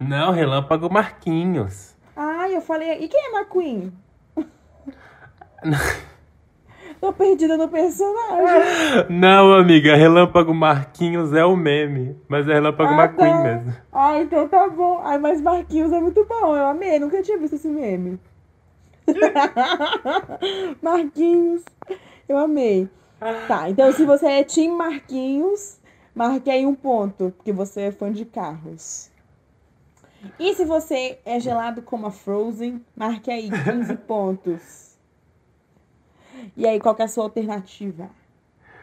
[0.00, 1.94] Não, Relâmpago Marquinhos.
[2.16, 2.92] Ai, eu falei.
[3.02, 3.92] E quem é McQueen?
[7.04, 9.10] Tô perdida no personagem.
[9.10, 13.42] Não, amiga, Relâmpago Marquinhos é o meme, mas é Relâmpago Ah, McQueen tá.
[13.42, 13.76] mesmo.
[13.92, 15.02] Ah, então tá bom.
[15.04, 16.56] Ai, mas Marquinhos é muito bom.
[16.56, 16.98] Eu amei.
[16.98, 18.18] Nunca tinha visto esse meme.
[20.80, 21.62] Marquinhos.
[22.26, 22.88] Eu amei.
[23.46, 25.78] Tá, então se você é Team Marquinhos,
[26.14, 29.10] marque aí um ponto, porque você é fã de carros.
[30.40, 34.93] E se você é gelado como a Frozen, marque aí 15 pontos.
[36.56, 38.08] E aí, qual que é a sua alternativa?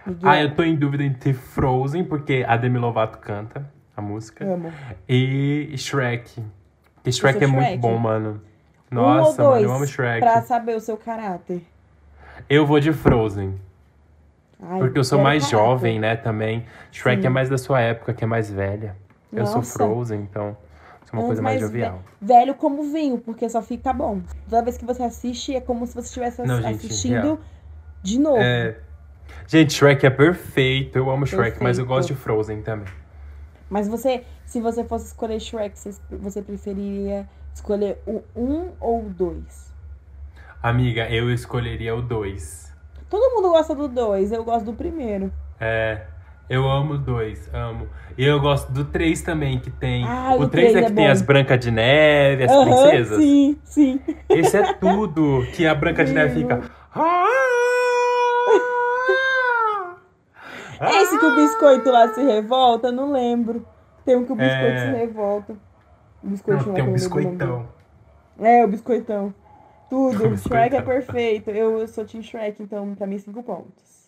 [0.06, 0.30] Miguel?
[0.30, 4.72] Ah, eu tô em dúvida entre Frozen, porque a Demi Lovato canta a música, Amo.
[5.08, 6.42] e Shrek.
[6.96, 7.78] Porque Shrek é muito Shrek?
[7.82, 8.42] bom, mano.
[8.92, 10.20] um Nossa, ou mano, eu amo Shrek.
[10.20, 11.62] pra saber o seu caráter.
[12.50, 13.56] Eu vou de Frozen,
[14.62, 15.66] Ai, porque eu sou mais caráter.
[15.66, 16.66] jovem, né, também.
[16.92, 17.28] Shrek Sim.
[17.28, 18.96] é mais da sua época, que é mais velha.
[19.32, 19.74] Eu sou Nossa.
[19.74, 20.58] Frozen, então
[21.12, 22.02] sou uma coisa mais jovial.
[22.22, 24.22] Velho como vinho, porque só fica bom.
[24.50, 27.40] Toda vez que você assiste, é como se você estivesse Não, gente, assistindo real.
[28.02, 28.38] de novo.
[28.42, 28.78] É...
[29.48, 31.88] Gente, Shrek é perfeito, eu amo Shrek, mas eu Perfeito.
[31.88, 32.88] gosto de Frozen também.
[33.70, 39.10] Mas você, se você fosse escolher Shrek, você, você preferiria escolher o 1 ou o
[39.10, 39.74] 2?
[40.62, 42.72] Amiga, eu escolheria o 2.
[43.10, 45.32] Todo mundo gosta do 2, eu gosto do primeiro.
[45.60, 46.02] É,
[46.54, 47.88] eu amo 2, amo.
[48.18, 50.04] E eu gosto do 3 também, que tem.
[50.06, 51.12] Ai, o o 3 é três que é tem bom.
[51.12, 53.18] as Brancas de Neve, as Aham, princesas.
[53.24, 54.00] sim, sim.
[54.30, 56.62] Esse é tudo que a Branca de Neve fica.
[60.80, 63.66] É Esse que o biscoito lá se revolta, não lembro.
[64.04, 64.92] Tem um que o biscoito É.
[64.92, 65.54] se revolta.
[66.24, 67.68] O Não, tem um biscoitão.
[68.40, 69.34] É, o biscoitão.
[69.90, 70.28] Tudo.
[70.34, 71.50] O Shrek é perfeito.
[71.50, 74.01] Eu, eu sou Team Shrek, então pra mim 5 pontos.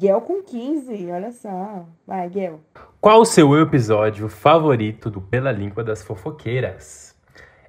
[0.00, 1.84] Gel com 15, olha só.
[2.04, 2.60] Vai, Gel.
[3.00, 7.14] Qual o seu episódio favorito do Pela Língua das Fofoqueiras?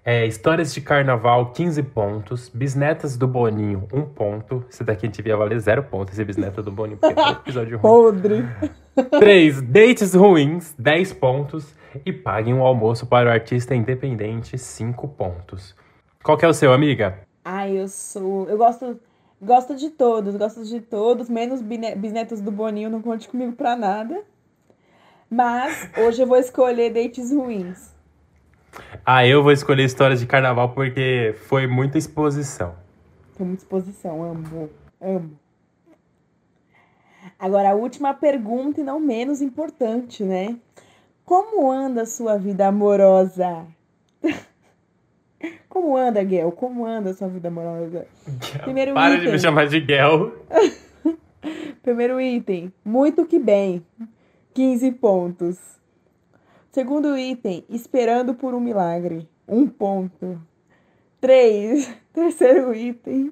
[0.04, 2.50] É, histórias de carnaval, 15 pontos.
[2.50, 4.66] Bisnetas do Boninho, 1 ponto.
[4.68, 7.32] Esse daqui a gente devia valer 0 pontos, esse bisneta do Boninho, porque foi um
[7.32, 7.82] episódio ruim.
[7.82, 8.46] Podre.
[9.20, 9.62] 3.
[9.62, 11.76] Dates ruins, 10 pontos.
[12.06, 15.76] E paguem um almoço para o artista independente, 5 pontos.
[16.24, 17.20] Qual que é o seu, amiga?
[17.46, 18.48] Ai, eu sou.
[18.50, 19.00] Eu gosto.
[19.40, 24.24] Gosto de todos, gosto de todos, menos bisnetos do Boninho, não conte comigo pra nada.
[25.30, 27.94] Mas hoje eu vou escolher dates ruins.
[29.06, 32.76] Ah, eu vou escolher histórias de carnaval porque foi muita exposição.
[33.34, 34.70] Foi muita exposição, amo,
[35.00, 35.40] amo.
[37.38, 40.58] Agora, a última pergunta e não menos importante, né?
[41.24, 43.68] Como anda a sua vida amorosa?
[45.78, 46.52] Como anda, Gel?
[46.54, 48.08] Como anda a sua vida amorosa?
[48.42, 49.26] Gel, Primeiro para item.
[49.28, 50.34] de me chamar de Gel.
[51.84, 53.86] Primeiro item, muito que bem.
[54.56, 55.60] 15 pontos.
[56.72, 59.30] Segundo item, esperando por um milagre.
[59.48, 60.42] Um ponto.
[61.22, 61.88] Três.
[62.12, 63.32] Terceiro item.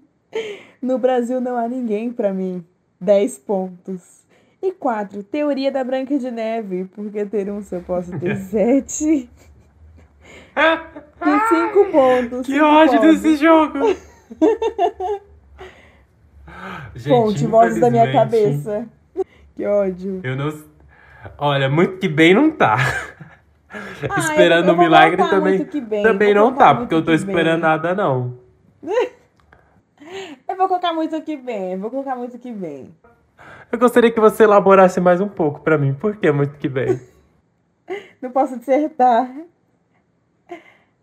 [0.80, 2.64] No Brasil não há ninguém para mim.
[3.02, 4.24] 10 pontos.
[4.62, 6.86] E quatro, Teoria da Branca de Neve.
[6.94, 9.28] Porque ter um se eu posso ter 7.
[11.26, 12.46] Tem ah, cinco pontos.
[12.46, 13.22] Que cinco ódio pontos.
[13.22, 13.80] desse jogo!
[16.96, 18.88] Gente, Ponte, vozes da minha cabeça.
[19.56, 20.22] Que ódio.
[20.24, 20.54] Eu não.
[21.38, 22.78] Olha, muito que bem não tá.
[24.08, 25.66] Ah, esperando eu, eu um milagre também.
[25.66, 27.70] Bem, também não tá, porque eu tô esperando bem.
[27.70, 28.38] nada, não.
[30.48, 32.96] Eu vou colocar muito que bem, eu vou colocar muito que bem.
[33.70, 37.02] Eu gostaria que você elaborasse mais um pouco para mim, porque é muito que bem.
[38.22, 39.30] não posso dissertar.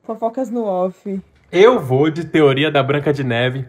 [0.04, 1.20] Fofocas no off.
[1.50, 3.66] Eu vou de teoria da Branca de Neve.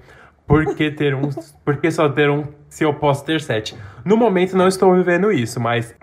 [0.47, 1.29] Porque ter um.
[1.63, 3.77] Porque só ter um se eu posso ter sete.
[4.03, 5.95] No momento não estou vivendo isso, mas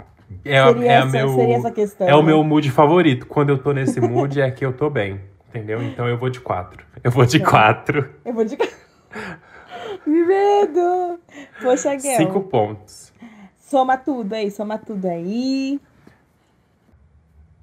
[0.45, 1.29] é, Seria é essa- meu.
[1.35, 2.27] seria essa questão, é o né?
[2.29, 3.27] meu mood favorito.
[3.27, 5.21] Quando eu tô nesse mood é que eu tô bem.
[5.49, 5.83] Entendeu?
[5.83, 6.85] Então eu vou de quatro.
[7.03, 7.51] Eu vou de Tá.
[7.51, 8.09] quatro.
[8.25, 8.57] Eu vou de.
[10.07, 11.19] Me medo!
[11.63, 12.17] Poxa, Guel.
[12.17, 13.13] Cinco pontos.
[13.59, 15.79] Soma tudo aí, soma tudo aí.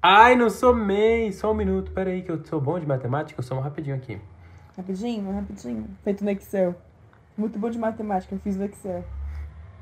[0.02, 1.32] Ai, não somei.
[1.32, 1.90] Só um minuto.
[1.92, 3.38] Pera aí, que eu sou bom de matemática.
[3.38, 4.20] Eu somo rapidinho aqui.
[4.76, 5.88] Rapidinho, rapidinho.
[6.04, 6.74] Feito no Excel.
[7.36, 9.04] Muito bom de matemática, eu fiz no Excel.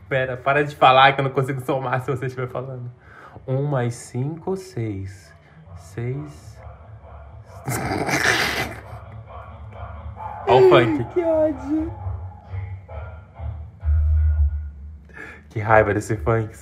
[0.08, 2.90] Pera, para de falar que eu não consigo somar se você estiver falando.
[3.46, 5.32] Um mais cinco, seis.
[5.76, 6.58] Seis.
[10.46, 11.04] Olha o funk.
[11.12, 11.92] Que ódio.
[15.50, 16.54] Que raiva desse funk.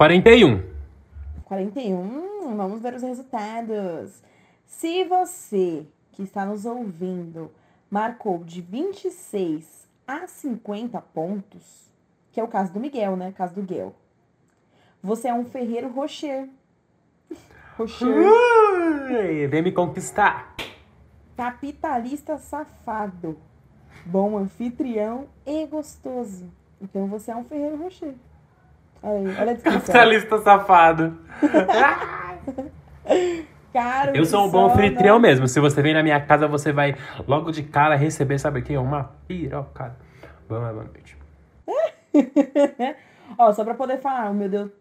[0.00, 0.62] 41.
[1.44, 2.56] 41.
[2.56, 4.22] Vamos ver os resultados.
[4.64, 7.50] Se você que está nos ouvindo
[7.90, 11.90] marcou de 26 a 50 pontos,
[12.32, 13.34] que é o caso do Miguel, né?
[13.36, 13.94] Caso do Guel.
[15.02, 16.48] Você é um ferreiro rocher.
[17.76, 18.08] Rocher.
[18.08, 20.56] Ui, vem me conquistar.
[21.36, 23.36] Capitalista safado.
[24.06, 26.50] Bom anfitrião e gostoso.
[26.80, 28.14] Então você é um ferreiro rocher.
[29.02, 29.80] Olha aí, olha a descrição.
[29.80, 31.18] Capitalista safado.
[33.72, 35.28] Caro Eu sou um que bom anfitrião né?
[35.28, 35.46] mesmo.
[35.46, 36.96] Se você vem na minha casa, você vai
[37.26, 38.76] logo de cara receber, sabe o quê?
[38.76, 39.96] Uma pirocada.
[40.48, 41.16] Boa boa noite.
[43.38, 44.72] Ó, só pra poder falar, o meu deu.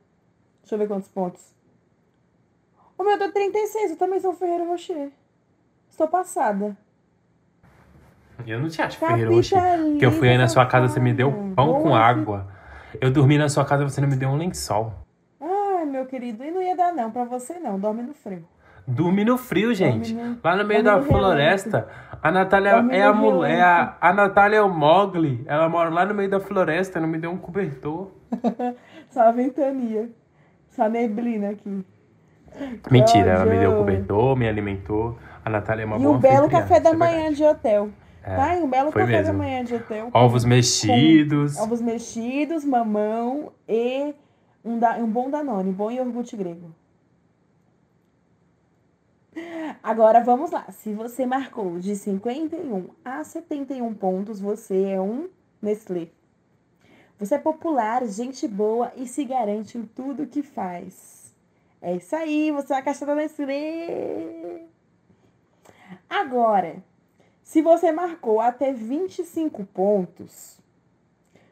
[0.62, 1.54] Deixa eu ver quantos pontos.
[2.98, 5.12] O meu deu 36, eu também sou Ferreiro Rocher.
[5.90, 6.76] Estou passada.
[8.48, 9.60] Eu não te acho ferreiro rocher.
[9.92, 12.48] Porque eu fui aí na sua casa, você me deu pão com água.
[13.00, 14.94] Eu dormi na sua casa, você não me deu um lençol.
[15.42, 18.44] Ai, meu querido, e não ia dar não pra você não, dorme no frio.
[18.88, 20.14] Dormi no frio, gente.
[20.14, 21.20] Dorme no- Lá no meio dorme da no relento.
[21.20, 21.88] floresta.
[22.22, 23.50] A Natália Dorme é a mulher.
[23.50, 23.98] relento.
[24.02, 25.44] A, a Natália é o Mogli.
[25.46, 28.10] Ela mora lá no meio da floresta, não me deu um cobertor.
[29.10, 30.10] Só a ventania.
[30.72, 31.86] Só a neblina aqui.
[32.90, 35.18] Mentira, ela me deu cobertor, me alimentou.
[35.46, 37.36] A Natália é uma e boa um belo anfitriã, café da é manhã verdade.
[37.36, 37.90] de hotel.
[38.24, 39.38] É, um belo café da mesmo.
[39.38, 40.10] manhã de hotel.
[40.14, 41.58] Ovos mexidos.
[41.58, 44.14] Ovos mexidos, mamão e
[44.64, 46.74] um, da, um bom danone, bom iogurte grego.
[49.82, 50.70] Agora vamos lá.
[50.72, 55.30] Se você marcou de 51 a 71 pontos, você é um
[55.62, 56.10] Nestlé.
[57.18, 61.34] Você é popular, gente boa e se garante em tudo que faz.
[61.82, 64.64] É isso aí, você é uma caixa da Nestlé.
[66.10, 66.84] Agora,
[67.50, 70.60] se você marcou até 25 pontos,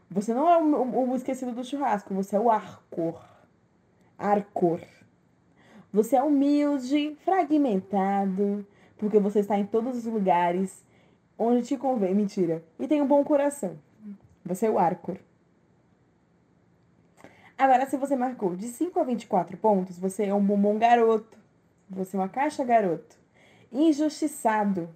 [0.08, 3.20] você não é o, o- esquecido do churrasco, você é o Arcor.
[4.16, 4.80] Arcor.
[5.92, 8.64] Você é humilde, fragmentado,
[8.96, 10.86] porque você está em todos os lugares
[11.36, 12.14] onde te convém.
[12.14, 12.64] Mentira.
[12.80, 13.80] E tem um bom coração.
[14.46, 15.18] Você é o Arcor.
[17.58, 21.36] Agora, se você marcou de 5 a 24 pontos, você é um bombom garoto.
[21.90, 23.18] Você é uma caixa garoto.
[23.72, 24.88] Injustiçado.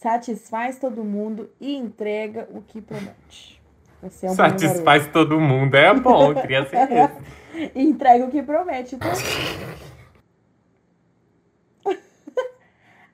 [0.00, 3.60] Satisfaz todo mundo e entrega o que promete.
[4.02, 4.34] Você é um.
[4.34, 5.74] Satisfaz todo mundo.
[5.74, 7.70] É bom, queria ser esse.
[7.78, 8.94] Entrega o que promete.
[8.94, 9.10] Então...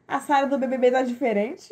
[0.07, 1.69] A Sara do BBB tá diferente.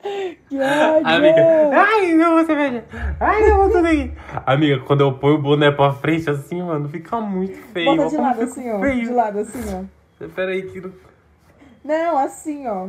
[0.00, 1.08] Que ódio!
[1.08, 2.84] Amiga, ai, não, você vai.
[3.18, 4.12] Ai, não, tudo aí.
[4.46, 7.96] Amiga, quando eu ponho o boné pra frente assim, mano, fica muito feio.
[7.96, 8.78] Bota de lado assim, ó.
[8.78, 9.04] feio.
[9.06, 9.82] De lado assim, ó.
[10.28, 10.80] Pera aí que.
[10.80, 11.07] não-
[11.88, 12.86] Não, assim, ó.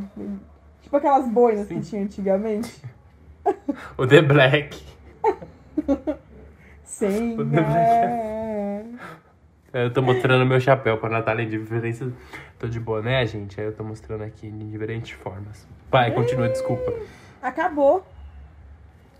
[0.82, 2.84] Tipo aquelas boinas que tinha antigamente.
[3.98, 4.84] O The Black.
[6.84, 7.34] Sim.
[7.34, 7.72] O The Black.
[7.74, 8.86] é.
[9.72, 12.12] Eu tô mostrando meu chapéu pra Natália em diferença.
[12.60, 13.60] Tô de boné, gente.
[13.60, 15.66] Aí eu tô mostrando aqui em diferentes formas.
[15.90, 16.94] Pai, continua, desculpa.
[17.42, 18.06] Acabou.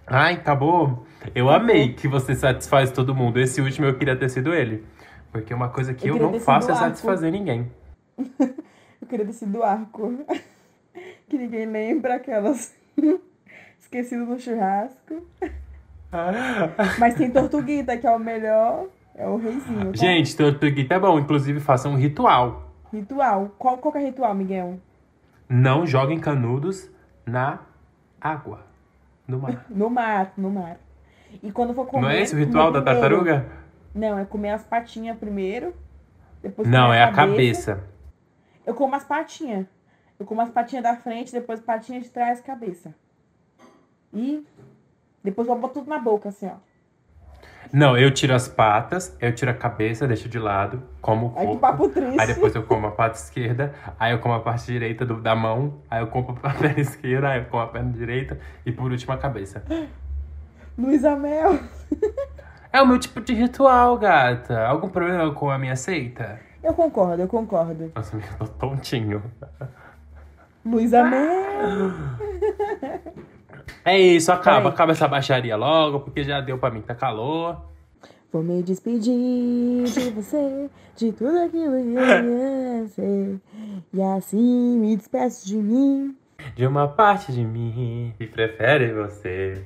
[0.06, 1.08] Ai, acabou.
[1.34, 3.40] Eu amei que você satisfaz todo mundo.
[3.40, 4.86] Esse último eu queria ter sido ele.
[5.32, 7.72] Porque uma coisa que Eu eu, não faço é satisfazer ninguém.
[9.10, 10.24] Eu queria ter sido arco.
[11.28, 12.76] que ninguém lembra aquelas.
[13.80, 15.26] Esquecido no churrasco.
[17.00, 18.86] Mas tem Tortuguita, que é o melhor.
[19.16, 19.92] É o reizinho.
[19.92, 19.98] tá?
[19.98, 21.18] Gente, Tortuguita é bom.
[21.18, 22.72] Inclusive, faça um ritual.
[22.94, 23.52] Ritual.
[23.58, 24.80] Qual, qual que é ritual, Miguel?
[25.50, 26.88] Não joguem canudos
[27.26, 27.60] na
[28.22, 28.64] água.
[29.28, 29.66] No mar.
[29.72, 30.78] No mar, no mar.
[31.42, 32.02] E quando for comer.
[32.04, 33.02] Não é esse o ritual da primeiro.
[33.02, 33.46] tartaruga?
[33.96, 35.74] Não, é comer as patinhas primeiro.
[36.44, 37.84] Depois Não, é a cabeça.
[38.70, 39.66] Eu como as patinhas.
[40.20, 42.94] Eu como as patinhas da frente, depois patinhas de trás, cabeça.
[44.14, 44.46] E
[45.24, 46.58] depois eu boto tudo na boca, assim, ó.
[47.74, 51.58] Não, eu tiro as patas, eu tiro a cabeça, deixo de lado, como o corpo.
[51.60, 52.20] papo triste.
[52.20, 55.36] Aí depois eu como a pata esquerda, aí eu como a parte direita do- da
[55.36, 58.92] mão, aí eu como a perna esquerda, aí eu como a perna direita e por
[58.92, 59.64] último a cabeça.
[60.78, 61.60] Luísa Mel.
[62.72, 64.64] É o meu tipo de ritual, gata.
[64.68, 66.40] Algum problema com a minha seita?
[66.64, 67.92] Eu concordo, eu concordo.
[67.96, 69.24] Nossa, eu tô tontinho.
[70.66, 71.92] Luísa Mel.
[73.86, 74.72] É isso, acaba, Vai.
[74.74, 77.66] acaba essa baixaria logo, porque já deu pra mim, tá calor.
[78.32, 83.40] Vou me despedir de você, de tudo aquilo que eu ser.
[83.92, 86.16] E assim me despeço de mim.
[86.56, 89.64] De uma parte de mim que prefere você.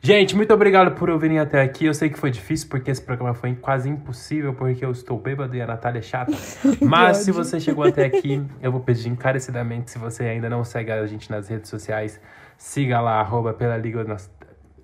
[0.00, 1.86] Gente, muito obrigado por ouvirem até aqui.
[1.86, 5.56] Eu sei que foi difícil porque esse programa foi quase impossível porque eu estou bêbado
[5.56, 6.32] e a Natália é chata.
[6.80, 10.92] Mas se você chegou até aqui, eu vou pedir encarecidamente, se você ainda não segue
[10.92, 12.20] a gente nas redes sociais,
[12.56, 14.30] siga lá, arroba pela língua das...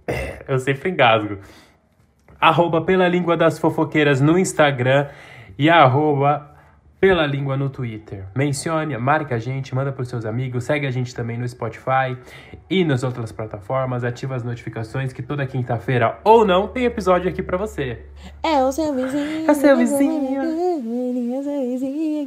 [0.48, 1.38] Eu sempre engasgo.
[2.40, 5.08] Arroba pela língua das fofoqueiras no Instagram
[5.56, 6.53] e arroba
[7.04, 8.24] pela língua no Twitter.
[8.34, 12.16] Mencione, marque a gente, manda para seus amigos, segue a gente também no Spotify
[12.70, 17.42] e nas outras plataformas, ativa as notificações que toda quinta-feira ou não tem episódio aqui
[17.42, 18.06] para você.
[18.42, 19.46] É o seu vizinho.
[19.46, 20.40] É o seu vizinho.
[20.40, 22.24] É o seu vizinho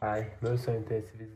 [0.00, 1.35] Ai, meu sonho é ter esse vizinho.